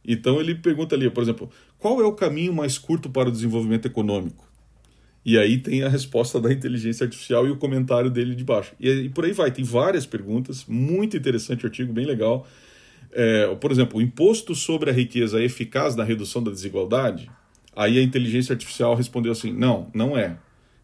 Então 0.05 0.39
ele 0.41 0.53
pergunta 0.53 0.95
ali, 0.95 1.09
por 1.09 1.23
exemplo, 1.23 1.49
qual 1.79 2.01
é 2.01 2.05
o 2.05 2.11
caminho 2.11 2.53
mais 2.53 2.77
curto 2.77 3.09
para 3.09 3.29
o 3.29 3.31
desenvolvimento 3.31 3.85
econômico? 3.85 4.51
E 5.25 5.37
aí 5.37 5.57
tem 5.57 5.83
a 5.83 5.87
resposta 5.87 6.41
da 6.41 6.51
inteligência 6.51 7.05
artificial 7.05 7.47
e 7.47 7.51
o 7.51 7.55
comentário 7.55 8.09
dele 8.09 8.35
de 8.35 8.43
baixo. 8.43 8.73
E, 8.77 8.89
e 8.89 9.09
por 9.09 9.23
aí 9.23 9.31
vai, 9.31 9.49
tem 9.51 9.63
várias 9.63 10.05
perguntas, 10.05 10.65
muito 10.67 11.15
interessante 11.15 11.65
artigo, 11.65 11.93
bem 11.93 12.05
legal. 12.05 12.45
É, 13.13 13.55
por 13.55 13.71
exemplo, 13.71 13.99
o 13.99 14.01
imposto 14.01 14.53
sobre 14.53 14.89
a 14.89 14.93
riqueza 14.93 15.39
é 15.39 15.45
eficaz 15.45 15.95
na 15.95 16.03
redução 16.03 16.43
da 16.43 16.51
desigualdade? 16.51 17.31
Aí 17.73 17.97
a 17.97 18.03
inteligência 18.03 18.51
artificial 18.51 18.93
respondeu 18.95 19.31
assim: 19.31 19.53
não, 19.53 19.89
não 19.93 20.17
é. 20.17 20.37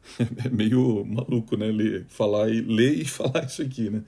É 0.45 0.49
meio 0.49 1.05
maluco, 1.05 1.55
né? 1.55 1.67
Ler, 1.67 2.05
falar 2.09 2.49
e 2.49 2.61
ler 2.61 2.99
e 2.99 3.05
falar 3.05 3.45
isso 3.45 3.61
aqui, 3.61 3.89
né? 3.89 4.01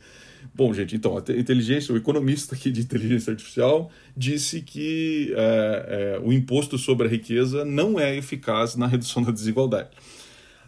Bom, 0.54 0.74
gente, 0.74 0.96
então, 0.96 1.16
a 1.18 1.40
inteligência, 1.40 1.94
o 1.94 1.98
economista 1.98 2.56
aqui 2.56 2.72
de 2.72 2.82
inteligência 2.82 3.32
artificial 3.32 3.92
disse 4.18 4.62
que 4.62 5.34
é, 5.38 6.18
é, 6.18 6.20
o 6.20 6.34
imposto 6.34 6.78
sobre 6.78 7.08
a 7.08 7.10
riqueza 7.10 7.64
não 7.64 8.00
é 8.00 8.18
eficaz 8.18 8.76
na 8.76 8.88
redução 8.88 9.22
da 9.22 9.32
desigualdade. 9.32 9.90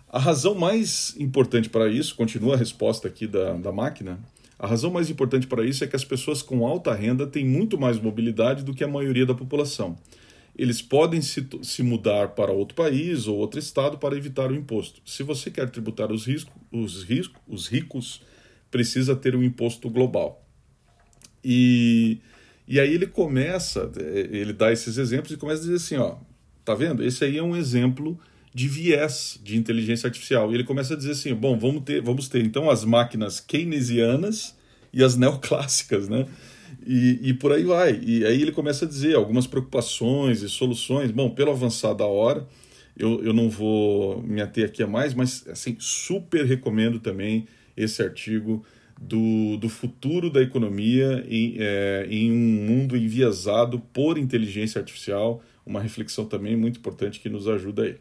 A 0.08 0.20
razão 0.20 0.54
mais 0.54 1.16
importante 1.20 1.70
para 1.70 1.90
isso, 1.90 2.16
continua 2.16 2.54
a 2.54 2.58
resposta 2.58 3.08
aqui 3.08 3.26
da, 3.26 3.54
da 3.54 3.72
máquina, 3.72 4.20
a 4.60 4.68
razão 4.68 4.92
mais 4.92 5.10
importante 5.10 5.48
para 5.48 5.66
isso 5.66 5.84
é 5.84 5.88
que 5.88 5.96
as 5.96 6.06
pessoas 6.06 6.44
com 6.44 6.66
alta 6.66 6.94
renda 6.94 7.26
têm 7.26 7.44
muito 7.44 7.78
mais 7.78 8.00
mobilidade 8.00 8.64
do 8.64 8.74
que 8.74 8.84
a 8.84 8.88
maioria 8.88 9.26
da 9.26 9.34
população 9.34 9.98
eles 10.56 10.82
podem 10.82 11.22
se, 11.22 11.48
se 11.64 11.82
mudar 11.82 12.30
para 12.30 12.52
outro 12.52 12.76
país 12.76 13.28
ou 13.28 13.38
outro 13.38 13.60
estado 13.60 13.98
para 13.98 14.16
evitar 14.16 14.52
o 14.52 14.56
imposto. 14.56 15.02
Se 15.06 15.24
você 15.24 15.50
quer 15.50 15.70
tributar 15.70 16.12
os, 16.12 16.26
riscos, 16.26 16.54
os, 16.72 17.04
riscos, 17.04 17.42
os 17.48 17.68
ricos, 17.68 18.22
precisa 18.70 19.16
ter 19.16 19.36
um 19.36 19.44
imposto 19.44 19.90
global. 19.90 20.46
E, 21.44 22.20
e 22.68 22.80
aí 22.80 22.94
ele 22.94 23.08
começa, 23.08 23.92
ele 23.98 24.54
dá 24.54 24.72
esses 24.72 24.98
exemplos 24.98 25.32
e 25.32 25.38
começa 25.38 25.62
a 25.62 25.66
dizer 25.66 25.76
assim, 25.76 25.98
ó, 25.98 26.18
tá 26.64 26.76
vendo? 26.76 27.04
Esse 27.04 27.26
aí 27.26 27.38
é 27.38 27.44
um 27.44 27.56
exemplo 27.56 28.20
de 28.54 28.68
viés 28.68 29.40
de 29.44 29.58
inteligência 29.58 30.08
artificial. 30.08 30.52
E 30.52 30.56
ele 30.56 30.64
começa 30.64 30.94
a 30.94 30.98
dizer 30.98 31.12
assim, 31.12 31.34
bom, 31.34 31.58
vamos 31.58 31.84
ter, 31.84 32.02
vamos 32.02 32.30
ter 32.30 32.44
então 32.46 32.70
as 32.70 32.86
máquinas 32.86 33.40
keynesianas 33.40 34.56
e 34.94 35.04
as 35.04 35.16
neoclássicas, 35.18 36.08
né? 36.08 36.28
E, 36.86 37.30
e 37.30 37.34
por 37.34 37.52
aí 37.52 37.64
vai. 37.64 38.00
E 38.04 38.26
aí 38.26 38.42
ele 38.42 38.52
começa 38.52 38.86
a 38.86 38.88
dizer 38.88 39.16
algumas 39.16 39.48
preocupações 39.48 40.42
e 40.42 40.50
soluções. 40.50 41.12
Bom, 41.12 41.30
pelo 41.30 41.52
avançar 41.52 41.94
da 41.94 42.06
hora, 42.06 42.48
eu, 42.98 43.24
eu 43.24 43.34
não 43.34 43.50
vou 43.50 44.22
me 44.22 44.42
ater 44.42 44.66
aqui 44.66 44.84
a 44.84 44.88
mais, 44.88 45.14
mas 45.14 45.48
assim, 45.48 45.76
super 45.80 46.46
recomendo 46.46 47.00
também 47.00 47.48
esse 47.76 48.02
artigo 48.02 48.64
do, 49.00 49.58
do 49.58 49.68
futuro 49.68 50.30
da 50.30 50.42
economia 50.42 51.26
em, 51.28 51.56
é, 51.60 52.08
em 52.10 52.32
um 52.32 52.66
mundo 52.66 52.96
enviesado 52.96 53.80
por 53.92 54.18
inteligência 54.18 54.80
artificial, 54.80 55.44
uma 55.66 55.82
reflexão 55.82 56.26
também 56.26 56.56
muito 56.56 56.80
importante 56.80 57.20
que 57.20 57.30
nos 57.30 57.48
ajuda 57.48 57.84
aí. 57.84 57.96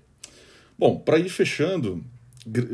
Bom, 0.78 0.98
para 0.98 1.18
ir 1.18 1.28
fechando, 1.28 2.04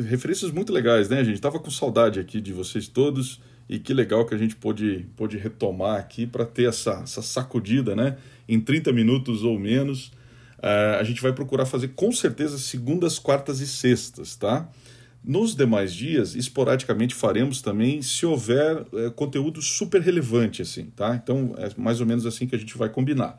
referências 0.09 0.51
muito 0.51 0.73
legais, 0.73 1.09
né, 1.09 1.23
gente? 1.25 1.41
Tava 1.41 1.59
com 1.59 1.71
saudade 1.71 2.19
aqui 2.19 2.41
de 2.41 2.53
vocês 2.53 2.89
todos 2.89 3.41
e 3.69 3.79
que 3.79 3.93
legal 3.93 4.25
que 4.25 4.35
a 4.35 4.39
gente 4.39 4.57
pôde, 4.57 5.07
pôde 5.17 5.37
retomar 5.37 5.99
aqui 5.99 6.27
para 6.27 6.45
ter 6.45 6.69
essa, 6.69 7.01
essa 7.03 7.21
sacudida, 7.21 7.95
né? 7.95 8.17
Em 8.49 8.59
30 8.61 8.93
minutos 8.93 9.43
ou 9.43 9.59
menos. 9.59 10.09
Uh, 10.59 10.99
a 10.99 11.05
gente 11.05 11.21
vai 11.23 11.33
procurar 11.33 11.67
fazer 11.67 11.89
com 11.89 12.11
certeza 12.11 12.59
segundas, 12.59 13.19
quartas 13.19 13.61
e 13.61 13.67
sextas, 13.67 14.35
tá? 14.35 14.69
Nos 15.23 15.55
demais 15.55 15.93
dias, 15.93 16.35
esporadicamente 16.35 17.15
faremos 17.15 17.61
também 17.61 18.01
se 18.01 18.25
houver 18.25 18.87
é, 18.95 19.11
conteúdo 19.11 19.61
super 19.61 20.01
relevante, 20.01 20.63
assim, 20.63 20.87
tá? 20.87 21.15
Então 21.15 21.55
é 21.59 21.71
mais 21.77 22.01
ou 22.01 22.07
menos 22.07 22.25
assim 22.25 22.47
que 22.47 22.55
a 22.55 22.59
gente 22.59 22.79
vai 22.79 22.89
combinar. 22.89 23.39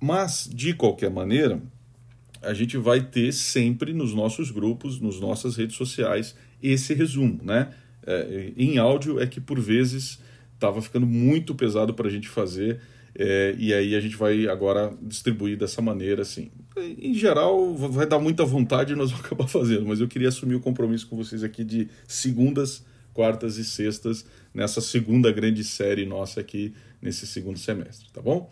Mas, 0.00 0.48
de 0.50 0.72
qualquer 0.72 1.10
maneira, 1.10 1.60
a 2.40 2.54
gente 2.54 2.78
vai 2.78 3.02
ter 3.02 3.32
sempre 3.32 3.92
nos 3.92 4.14
nossos 4.14 4.50
grupos, 4.50 5.00
nas 5.00 5.20
nossas 5.20 5.56
redes 5.56 5.76
sociais, 5.76 6.34
esse 6.62 6.94
resumo, 6.94 7.40
né? 7.42 7.70
É, 8.10 8.52
em 8.56 8.78
áudio 8.78 9.20
é 9.20 9.26
que 9.26 9.40
por 9.40 9.60
vezes 9.60 10.18
estava 10.54 10.80
ficando 10.82 11.06
muito 11.06 11.54
pesado 11.54 11.94
para 11.94 12.08
a 12.08 12.10
gente 12.10 12.28
fazer 12.28 12.80
é, 13.14 13.54
e 13.58 13.74
aí 13.74 13.94
a 13.94 14.00
gente 14.00 14.16
vai 14.16 14.46
agora 14.46 14.92
distribuir 15.02 15.56
dessa 15.56 15.82
maneira 15.82 16.22
assim. 16.22 16.50
Em 16.76 17.14
geral 17.14 17.74
vai 17.74 18.06
dar 18.06 18.18
muita 18.18 18.44
vontade 18.44 18.92
e 18.92 18.96
nós 18.96 19.10
vamos 19.12 19.26
acabar 19.26 19.48
fazendo, 19.48 19.86
mas 19.86 20.00
eu 20.00 20.08
queria 20.08 20.28
assumir 20.28 20.54
o 20.54 20.60
compromisso 20.60 21.08
com 21.08 21.16
vocês 21.16 21.42
aqui 21.42 21.64
de 21.64 21.88
segundas, 22.06 22.84
quartas 23.12 23.56
e 23.56 23.64
sextas 23.64 24.24
nessa 24.54 24.80
segunda 24.80 25.32
grande 25.32 25.64
série 25.64 26.06
nossa 26.06 26.40
aqui 26.40 26.74
nesse 27.02 27.26
segundo 27.26 27.58
semestre, 27.58 28.08
tá 28.12 28.20
bom? 28.20 28.50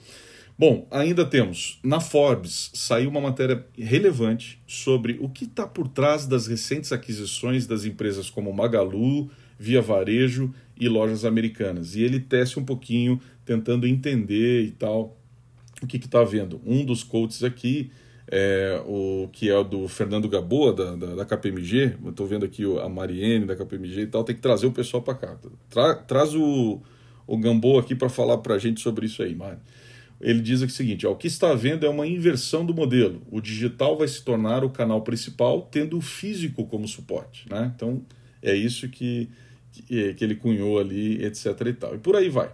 Bom, 0.59 0.88
ainda 0.90 1.25
temos 1.25 1.79
na 1.85 2.01
Forbes 2.01 2.73
saiu 2.75 3.11
uma 3.11 3.21
matéria 3.21 3.64
relevante 3.79 4.61
sobre 4.66 5.16
o 5.21 5.29
que 5.29 5.44
está 5.44 5.68
por 5.68 5.87
trás 5.87 6.27
das 6.27 6.49
recentes 6.49 6.90
aquisições 6.90 7.64
das 7.64 7.85
empresas 7.85 8.29
como 8.29 8.53
Magalu, 8.53 9.31
Via 9.59 9.83
Varejo 9.83 10.53
e 10.79 10.88
lojas 10.88 11.25
americanas. 11.25 11.94
E 11.94 12.03
ele 12.03 12.21
teste 12.21 12.59
um 12.59 12.64
pouquinho, 12.64 13.21
tentando 13.44 13.87
entender 13.87 14.62
e 14.62 14.71
tal 14.71 15.16
o 15.83 15.87
que 15.87 15.97
está 15.97 16.21
havendo. 16.21 16.61
Um 16.64 16.85
dos 16.85 17.03
coaches 17.03 17.42
aqui, 17.44 17.90
é, 18.27 18.83
o 18.87 19.29
que 19.33 19.49
é 19.49 19.57
o 19.57 19.64
do 19.64 19.88
Fernando 19.88 20.29
Gaboa, 20.29 20.73
da, 20.73 20.97
da, 20.97 21.14
da 21.16 21.25
KPMG, 21.25 21.97
estou 22.09 22.27
vendo 22.27 22.44
aqui 22.44 22.64
a 22.81 22.88
Mariene 22.88 23.47
da 23.47 23.57
KPMG 23.57 24.03
e 24.03 24.07
tal, 24.07 24.25
tem 24.25 24.35
que 24.35 24.42
trazer 24.42 24.66
o 24.66 24.73
pessoal 24.73 25.03
para 25.03 25.14
cá. 25.14 25.38
Tra, 25.71 25.94
traz 25.94 26.35
o, 26.35 26.81
o 27.27 27.38
Gamboa 27.38 27.81
aqui 27.81 27.94
para 27.94 28.09
falar 28.09 28.38
para 28.38 28.55
a 28.55 28.59
gente 28.59 28.81
sobre 28.81 29.07
isso 29.07 29.23
aí, 29.23 29.35
Mari 29.35 29.59
ele 30.21 30.40
diz 30.40 30.62
aqui 30.62 30.73
o 30.73 30.75
seguinte: 30.75 31.07
ó, 31.07 31.12
o 31.12 31.16
que 31.16 31.27
está 31.27 31.51
havendo 31.51 31.87
é 31.87 31.88
uma 31.88 32.07
inversão 32.07 32.64
do 32.64 32.75
modelo. 32.75 33.23
O 33.31 33.40
digital 33.40 33.97
vai 33.97 34.09
se 34.09 34.23
tornar 34.23 34.64
o 34.64 34.71
canal 34.71 35.03
principal, 35.03 35.62
tendo 35.71 35.97
o 35.97 36.01
físico 36.01 36.66
como 36.66 36.88
suporte. 36.88 37.47
Né? 37.49 37.73
Então, 37.75 38.03
é 38.42 38.55
isso 38.55 38.88
que, 38.88 39.29
que, 39.73 40.15
que 40.15 40.25
ele 40.25 40.35
cunhou 40.35 40.79
ali, 40.79 41.25
etc. 41.25 41.47
E, 41.67 41.73
tal. 41.73 41.95
e 41.95 41.99
por 41.99 42.17
aí 42.17 42.29
vai. 42.29 42.51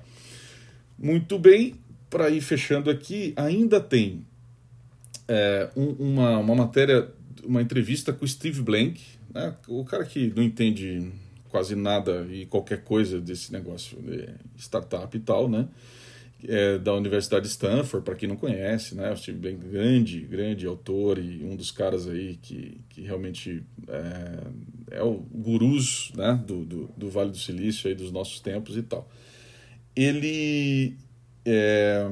Muito 0.99 1.39
bem, 1.39 1.75
para 2.09 2.31
ir 2.31 2.41
fechando 2.41 2.91
aqui, 2.91 3.33
ainda 3.37 3.81
tem 3.81 4.25
é, 5.27 5.69
um, 5.77 5.91
uma, 5.91 6.39
uma 6.39 6.55
matéria, 6.55 7.09
uma 7.45 7.61
entrevista 7.61 8.13
com 8.13 8.25
o 8.25 8.29
Steve 8.29 8.63
Blank, 8.63 9.03
né? 9.33 9.55
o 9.67 9.85
cara 9.85 10.05
que 10.05 10.33
não 10.35 10.43
entende 10.43 11.11
quase 11.49 11.75
nada 11.75 12.27
e 12.31 12.47
qualquer 12.47 12.83
coisa 12.83 13.21
desse 13.21 13.53
negócio 13.53 13.97
de 14.03 14.29
startup 14.57 15.17
e 15.17 15.21
tal, 15.21 15.49
né? 15.49 15.69
É, 16.47 16.79
da 16.79 16.93
Universidade 16.95 17.47
de 17.47 17.51
Stanford, 17.51 18.05
para 18.05 18.15
quem 18.15 18.29
não 18.29 18.37
conhece, 18.37 18.95
né? 18.95 19.11
O 19.13 19.17
Steve 19.17 19.39
Blank, 19.39 19.67
grande, 19.67 20.21
grande 20.21 20.67
autor 20.67 21.19
e 21.19 21.43
um 21.45 21.57
dos 21.57 21.71
caras 21.71 22.09
aí 22.09 22.37
que, 22.41 22.81
que 22.91 23.03
realmente 23.03 23.63
é, 23.89 24.99
é 24.99 25.03
o 25.03 25.15
gurus 25.15 26.13
né? 26.15 26.39
do, 26.47 26.65
do, 26.65 26.91
do, 26.97 27.11
Vale 27.11 27.31
do 27.31 27.39
Silício 27.39 27.89
aí 27.89 27.95
dos 27.95 28.13
nossos 28.13 28.41
tempos 28.41 28.77
e 28.77 28.83
tal. 28.83 29.09
Ele, 29.97 30.97
é, 31.45 32.11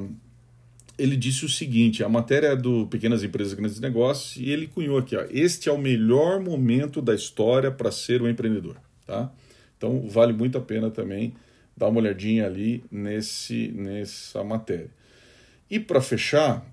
ele 0.97 1.17
disse 1.17 1.45
o 1.45 1.49
seguinte, 1.49 2.03
a 2.03 2.09
matéria 2.09 2.49
é 2.49 2.57
do 2.57 2.87
Pequenas 2.87 3.23
Empresas 3.23 3.53
Grandes 3.55 3.81
Negócios 3.81 4.37
e 4.37 4.51
ele 4.51 4.67
cunhou 4.67 4.99
aqui, 4.99 5.17
ó, 5.17 5.27
este 5.31 5.69
é 5.69 5.73
o 5.73 5.79
melhor 5.79 6.41
momento 6.41 7.03
da 7.03 7.15
história 7.15 7.71
para 7.71 7.91
ser 7.91 8.23
um 8.23 8.29
empreendedor, 8.29 8.77
tá? 9.05 9.31
Então 9.77 10.09
vale 10.09 10.33
muito 10.33 10.57
a 10.57 10.61
pena 10.61 10.91
também 10.91 11.35
dá 11.77 11.89
uma 11.89 12.01
olhadinha 12.01 12.47
ali 12.47 12.85
nesse, 12.91 13.69
nessa 13.69 14.43
matéria. 14.45 14.91
E 15.71 15.81
para 15.81 16.01
fechar, 16.01 16.67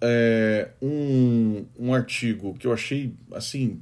é, 0.00 0.70
um, 0.82 1.64
um 1.78 1.94
artigo 1.94 2.54
que 2.54 2.66
eu 2.66 2.72
achei 2.72 3.14
assim 3.32 3.80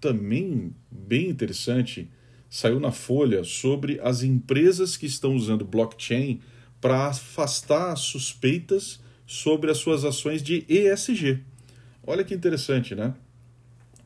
também 0.00 0.74
bem 0.90 1.30
interessante 1.30 2.10
saiu 2.50 2.78
na 2.78 2.92
Folha 2.92 3.42
sobre 3.44 3.98
as 4.02 4.22
empresas 4.22 4.96
que 4.96 5.06
estão 5.06 5.34
usando 5.34 5.64
blockchain 5.64 6.40
para 6.78 7.06
afastar 7.06 7.96
suspeitas 7.96 9.00
sobre 9.26 9.70
as 9.70 9.78
suas 9.78 10.04
ações 10.04 10.42
de 10.42 10.66
ESG. 10.68 11.40
Olha 12.06 12.22
que 12.22 12.34
interessante, 12.34 12.94
né? 12.94 13.14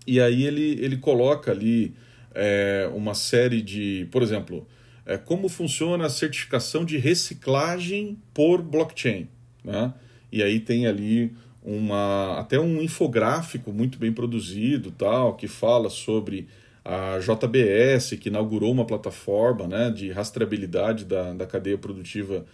E 0.06 0.20
aí 0.20 0.44
ele, 0.44 0.78
ele 0.80 0.98
coloca 0.98 1.50
ali 1.50 1.96
é, 2.32 2.88
uma 2.94 3.14
série 3.14 3.60
de, 3.60 4.06
por 4.12 4.22
exemplo, 4.22 4.68
é, 5.06 5.16
como 5.16 5.48
funciona 5.48 6.06
a 6.06 6.10
certificação 6.10 6.84
de 6.84 6.98
reciclagem 6.98 8.18
por 8.34 8.60
blockchain. 8.60 9.28
Né? 9.64 9.94
E 10.32 10.42
aí 10.42 10.58
tem 10.58 10.86
ali 10.86 11.32
uma, 11.62 12.38
até 12.38 12.58
um 12.58 12.82
infográfico 12.82 13.72
muito 13.72 13.98
bem 13.98 14.12
produzido 14.12 14.90
tal 14.90 15.34
que 15.34 15.46
fala 15.46 15.88
sobre 15.88 16.48
a 16.84 17.18
JBS, 17.18 18.16
que 18.20 18.28
inaugurou 18.28 18.70
uma 18.70 18.84
plataforma 18.84 19.66
né, 19.66 19.90
de 19.90 20.10
rastreabilidade 20.10 21.04
da, 21.04 21.32
da 21.32 21.46
cadeia 21.46 21.76
produtiva 21.76 22.44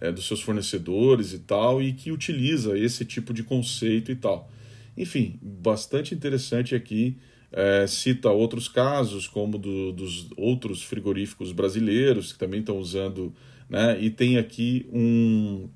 é, 0.00 0.10
dos 0.10 0.26
seus 0.26 0.40
fornecedores 0.40 1.32
e 1.32 1.38
tal, 1.38 1.80
e 1.80 1.92
que 1.92 2.10
utiliza 2.10 2.76
esse 2.76 3.04
tipo 3.04 3.32
de 3.32 3.44
conceito 3.44 4.10
e 4.10 4.16
tal. 4.16 4.50
Enfim, 4.96 5.38
bastante 5.40 6.14
interessante 6.14 6.74
aqui 6.74 7.16
é, 7.56 7.86
cita 7.86 8.30
outros 8.30 8.68
casos, 8.68 9.26
como 9.26 9.56
do, 9.56 9.90
dos 9.90 10.28
outros 10.36 10.82
frigoríficos 10.82 11.52
brasileiros 11.52 12.34
que 12.34 12.38
também 12.38 12.60
estão 12.60 12.76
usando, 12.78 13.32
né? 13.66 13.98
E 13.98 14.10
tem 14.10 14.36
aqui 14.36 14.86
um, 14.92 15.66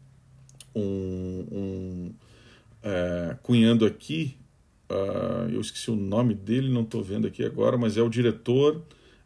um, 0.77 1.47
um 1.51 2.15
é, 2.83 3.35
cunhando 3.43 3.87
aqui, 3.87 4.37
uh, 4.91 5.51
eu 5.51 5.61
esqueci 5.63 5.91
o 5.91 5.97
nome 5.97 6.35
dele, 6.35 6.71
não 6.71 6.83
estou 6.83 7.03
vendo 7.03 7.27
aqui 7.27 7.43
agora, 7.43 7.79
mas 7.79 7.97
é 7.97 8.03
o 8.03 8.11
diretor 8.11 8.83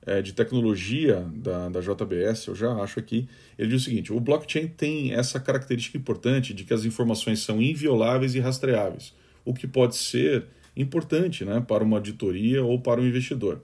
é, 0.07 0.23
de 0.23 0.33
tecnologia 0.33 1.27
da, 1.35 1.69
da 1.69 1.81
JBS, 1.81 2.47
eu 2.47 2.55
já 2.55 2.73
acho 2.75 3.01
aqui. 3.01 3.29
Ele 3.59 3.71
diz 3.71 3.83
o 3.83 3.85
seguinte: 3.85 4.13
o 4.13 4.21
blockchain 4.21 4.69
tem 4.69 5.13
essa 5.13 5.41
característica 5.41 5.99
importante 5.99 6.55
de 6.55 6.63
que 6.63 6.73
as 6.73 6.85
informações 6.85 7.41
são 7.41 7.61
invioláveis 7.61 8.37
e 8.37 8.39
rastreáveis, 8.39 9.13
o 9.45 9.53
que 9.53 9.67
pode 9.67 9.97
ser 9.97 10.47
importante 10.77 11.45
né, 11.45 11.61
para 11.61 11.85
uma 11.85 11.97
auditoria 11.97 12.65
ou 12.65 12.81
para 12.81 13.01
um 13.01 13.07
investidor. 13.07 13.63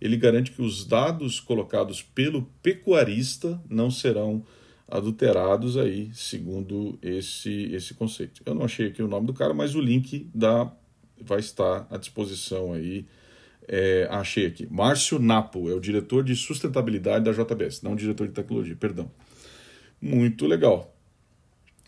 Ele 0.00 0.16
garante 0.16 0.50
que 0.50 0.62
os 0.62 0.84
dados 0.84 1.40
colocados 1.40 2.02
pelo 2.02 2.42
pecuarista 2.62 3.62
não 3.68 3.90
serão 3.90 4.44
adulterados 4.88 5.76
aí, 5.76 6.10
segundo 6.12 6.98
esse, 7.00 7.72
esse 7.72 7.94
conceito. 7.94 8.42
Eu 8.44 8.54
não 8.54 8.64
achei 8.64 8.88
aqui 8.88 9.02
o 9.02 9.08
nome 9.08 9.26
do 9.26 9.34
cara, 9.34 9.54
mas 9.54 9.74
o 9.74 9.80
link 9.80 10.28
da, 10.34 10.72
vai 11.20 11.38
estar 11.38 11.86
à 11.90 11.96
disposição 11.96 12.72
aí. 12.72 13.06
É, 13.68 14.08
achei 14.10 14.46
aqui. 14.46 14.66
Márcio 14.68 15.20
Napo 15.20 15.70
é 15.70 15.74
o 15.74 15.80
diretor 15.80 16.24
de 16.24 16.34
sustentabilidade 16.34 17.24
da 17.24 17.32
JBS, 17.32 17.82
não 17.82 17.94
diretor 17.94 18.26
de 18.26 18.32
tecnologia, 18.32 18.74
perdão. 18.74 19.08
Muito 20.00 20.46
legal. 20.46 20.96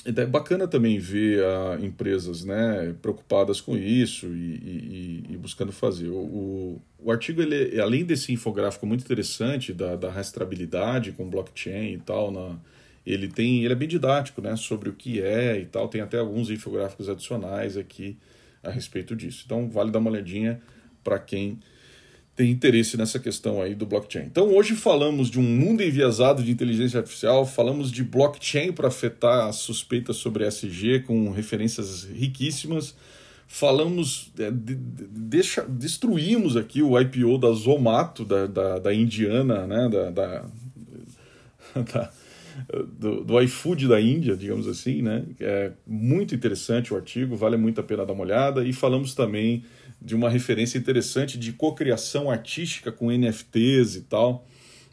É 0.04 0.26
bacana 0.26 0.66
também 0.66 0.98
ver 0.98 1.44
uh, 1.44 1.84
empresas 1.84 2.44
né, 2.44 2.92
preocupadas 3.00 3.60
com 3.60 3.76
isso 3.76 4.26
e, 4.26 4.54
e, 4.56 5.24
e 5.30 5.36
buscando 5.36 5.70
fazer. 5.70 6.08
O, 6.08 6.80
o, 6.98 7.10
artigo, 7.12 7.40
ele, 7.40 7.80
além 7.80 8.04
desse 8.04 8.32
infográfico 8.32 8.84
muito 8.84 9.04
interessante 9.04 9.72
da, 9.72 9.94
da 9.94 10.10
rastreabilidade 10.10 11.12
com 11.12 11.30
blockchain 11.30 11.92
e 11.92 11.98
tal, 11.98 12.32
na, 12.32 12.58
ele 13.06 13.28
tem 13.28 13.64
ele 13.64 13.72
é 13.72 13.76
bem 13.76 13.86
didático 13.86 14.40
né, 14.40 14.56
sobre 14.56 14.88
o 14.88 14.92
que 14.92 15.22
é 15.22 15.60
e 15.60 15.66
tal. 15.66 15.86
Tem 15.88 16.00
até 16.00 16.18
alguns 16.18 16.50
infográficos 16.50 17.08
adicionais 17.08 17.76
aqui 17.76 18.18
a 18.60 18.70
respeito 18.70 19.14
disso. 19.14 19.44
Então, 19.46 19.70
vale 19.70 19.92
dar 19.92 20.00
uma 20.00 20.10
olhadinha 20.10 20.60
para 21.04 21.18
quem 21.20 21.60
tem 22.35 22.51
interesse 22.51 22.97
nessa 22.97 23.18
questão 23.18 23.61
aí 23.61 23.75
do 23.75 23.85
blockchain. 23.85 24.25
Então 24.25 24.55
hoje 24.55 24.75
falamos 24.75 25.31
de 25.31 25.38
um 25.38 25.42
mundo 25.42 25.83
enviesado 25.83 26.42
de 26.42 26.51
inteligência 26.51 26.99
artificial, 26.99 27.45
falamos 27.45 27.92
de 27.92 28.03
blockchain 28.03 28.73
para 28.73 28.88
afetar 28.88 29.49
as 29.49 29.57
suspeitas 29.57 30.16
sobre 30.16 30.47
SG 30.47 31.01
com 31.01 31.31
referências 31.31 32.05
riquíssimas. 32.05 32.95
Falamos, 33.47 34.33
é, 34.38 34.51
de, 34.51 34.75
de, 34.75 35.05
deixa, 35.09 35.62
destruímos 35.68 36.57
aqui 36.57 36.83
o 36.83 36.99
IPO 36.99 37.37
da 37.37 37.53
Zomato, 37.53 38.25
da, 38.25 38.47
da, 38.47 38.79
da 38.79 38.95
Indiana, 38.95 39.66
né, 39.66 39.90
da, 39.90 40.11
da, 40.11 40.45
da 41.92 42.11
do, 42.98 43.24
do 43.24 43.40
iFood 43.40 43.88
da 43.88 44.00
Índia, 44.00 44.36
digamos 44.36 44.66
assim, 44.66 45.02
né? 45.02 45.24
É 45.40 45.72
muito 45.86 46.34
interessante 46.34 46.92
o 46.92 46.96
artigo, 46.96 47.36
vale 47.36 47.56
muito 47.56 47.80
a 47.80 47.84
pena 47.84 48.04
dar 48.04 48.12
uma 48.12 48.22
olhada. 48.22 48.64
E 48.64 48.72
falamos 48.72 49.14
também 49.14 49.64
de 50.00 50.14
uma 50.14 50.28
referência 50.28 50.78
interessante 50.78 51.38
de 51.38 51.52
cocriação 51.52 52.30
artística 52.30 52.90
com 52.90 53.10
NFTs 53.10 53.96
e 53.96 54.00
tal. 54.02 54.46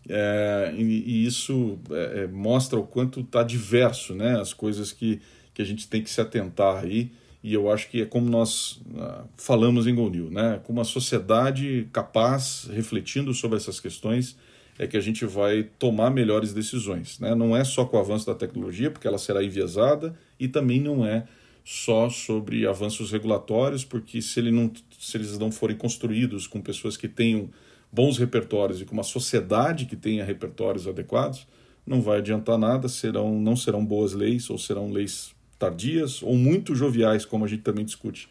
É, 0.08 0.74
e, 0.76 0.84
e, 0.84 1.26
isso 1.26 1.80
é, 1.92 2.24
é 2.24 2.28
mostra 2.28 2.80
o 2.80 2.84
quanto 2.84 3.22
está 3.22 3.44
diverso, 3.44 4.16
né? 4.16 4.40
As 4.40 4.54
coisas 4.54 4.92
que, 4.92 5.22
que 5.54 5.62
a 5.62 5.66
gente 5.66 5.88
tem 5.88 6.02
que 6.02 6.10
se 6.10 6.22
atentar 6.22 6.84
aí. 6.84 7.12
E 7.42 7.54
eu 7.54 7.72
acho 7.72 7.90
que 7.90 8.02
é 8.02 8.06
como 8.06 8.30
nós 8.30 8.82
uh, 8.94 9.28
falamos 9.38 9.88
em 9.88 9.96
GoNew, 9.96 10.30
né? 10.30 10.60
Com 10.64 10.74
uma 10.74 10.84
sociedade 10.84 11.88
capaz, 11.94 12.70
refletindo 12.72 13.34
sobre 13.34 13.58
essas 13.58 13.80
questões, 13.80 14.36
é 14.80 14.88
que 14.88 14.96
a 14.96 15.02
gente 15.02 15.26
vai 15.26 15.64
tomar 15.78 16.10
melhores 16.10 16.54
decisões. 16.54 17.20
Né? 17.20 17.36
Não 17.36 17.56
é 17.56 17.66
só 17.66 17.84
com 17.84 17.98
o 17.98 18.00
avanço 18.00 18.26
da 18.26 18.34
tecnologia, 18.34 18.90
porque 18.90 19.06
ela 19.06 19.18
será 19.18 19.44
enviesada, 19.44 20.18
e 20.40 20.48
também 20.48 20.80
não 20.80 21.06
é 21.06 21.26
só 21.66 22.10
sobre 22.10 22.66
avanços 22.66 23.12
regulatórios, 23.12 23.84
porque 23.84 24.22
se, 24.22 24.40
ele 24.40 24.52
não, 24.52 24.72
se 24.98 25.18
eles 25.18 25.38
não 25.38 25.52
forem 25.52 25.76
construídos 25.76 26.48
com 26.48 26.62
pessoas 26.62 26.96
que 26.96 27.10
tenham 27.10 27.50
bons 27.92 28.18
repertórios 28.18 28.80
e 28.80 28.86
com 28.86 28.94
uma 28.94 29.04
sociedade 29.04 29.86
que 29.86 29.98
tenha 29.98 30.24
repertórios 30.24 30.88
adequados, 30.88 31.46
não 31.86 32.02
vai 32.02 32.20
adiantar 32.20 32.58
nada, 32.58 32.88
serão, 32.88 33.38
não 33.38 33.58
serão 33.58 33.86
boas 33.86 34.14
leis, 34.14 34.50
ou 34.50 34.58
serão 34.58 34.90
leis 34.90 35.36
tardias, 35.60 36.24
ou 36.24 36.36
muito 36.36 36.74
joviais, 36.74 37.26
como 37.26 37.44
a 37.44 37.48
gente 37.50 37.64
também 37.64 37.84
discute 37.84 38.30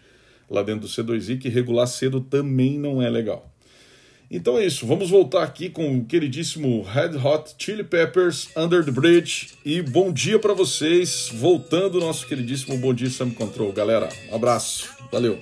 lá 0.48 0.62
dentro 0.62 0.82
do 0.82 0.88
C2I, 0.88 1.38
que 1.38 1.50
regular 1.50 1.86
cedo 1.86 2.22
também 2.22 2.78
não 2.78 3.02
é 3.02 3.10
legal. 3.10 3.52
Então 4.30 4.58
é 4.58 4.66
isso, 4.66 4.86
vamos 4.86 5.08
voltar 5.08 5.42
aqui 5.42 5.70
com 5.70 5.96
o 5.96 6.04
queridíssimo 6.04 6.82
Red 6.82 7.16
Hot 7.16 7.54
Chili 7.56 7.82
Peppers 7.82 8.50
Under 8.54 8.84
the 8.84 8.90
Bridge 8.90 9.52
e 9.64 9.80
bom 9.80 10.12
dia 10.12 10.38
para 10.38 10.52
vocês, 10.52 11.30
voltando 11.32 11.96
o 11.96 12.00
nosso 12.00 12.26
queridíssimo 12.26 12.76
Bom 12.76 12.92
Dia 12.92 13.08
Sam 13.08 13.30
Control, 13.30 13.72
galera. 13.72 14.10
Um 14.30 14.34
abraço, 14.34 14.90
valeu. 15.10 15.38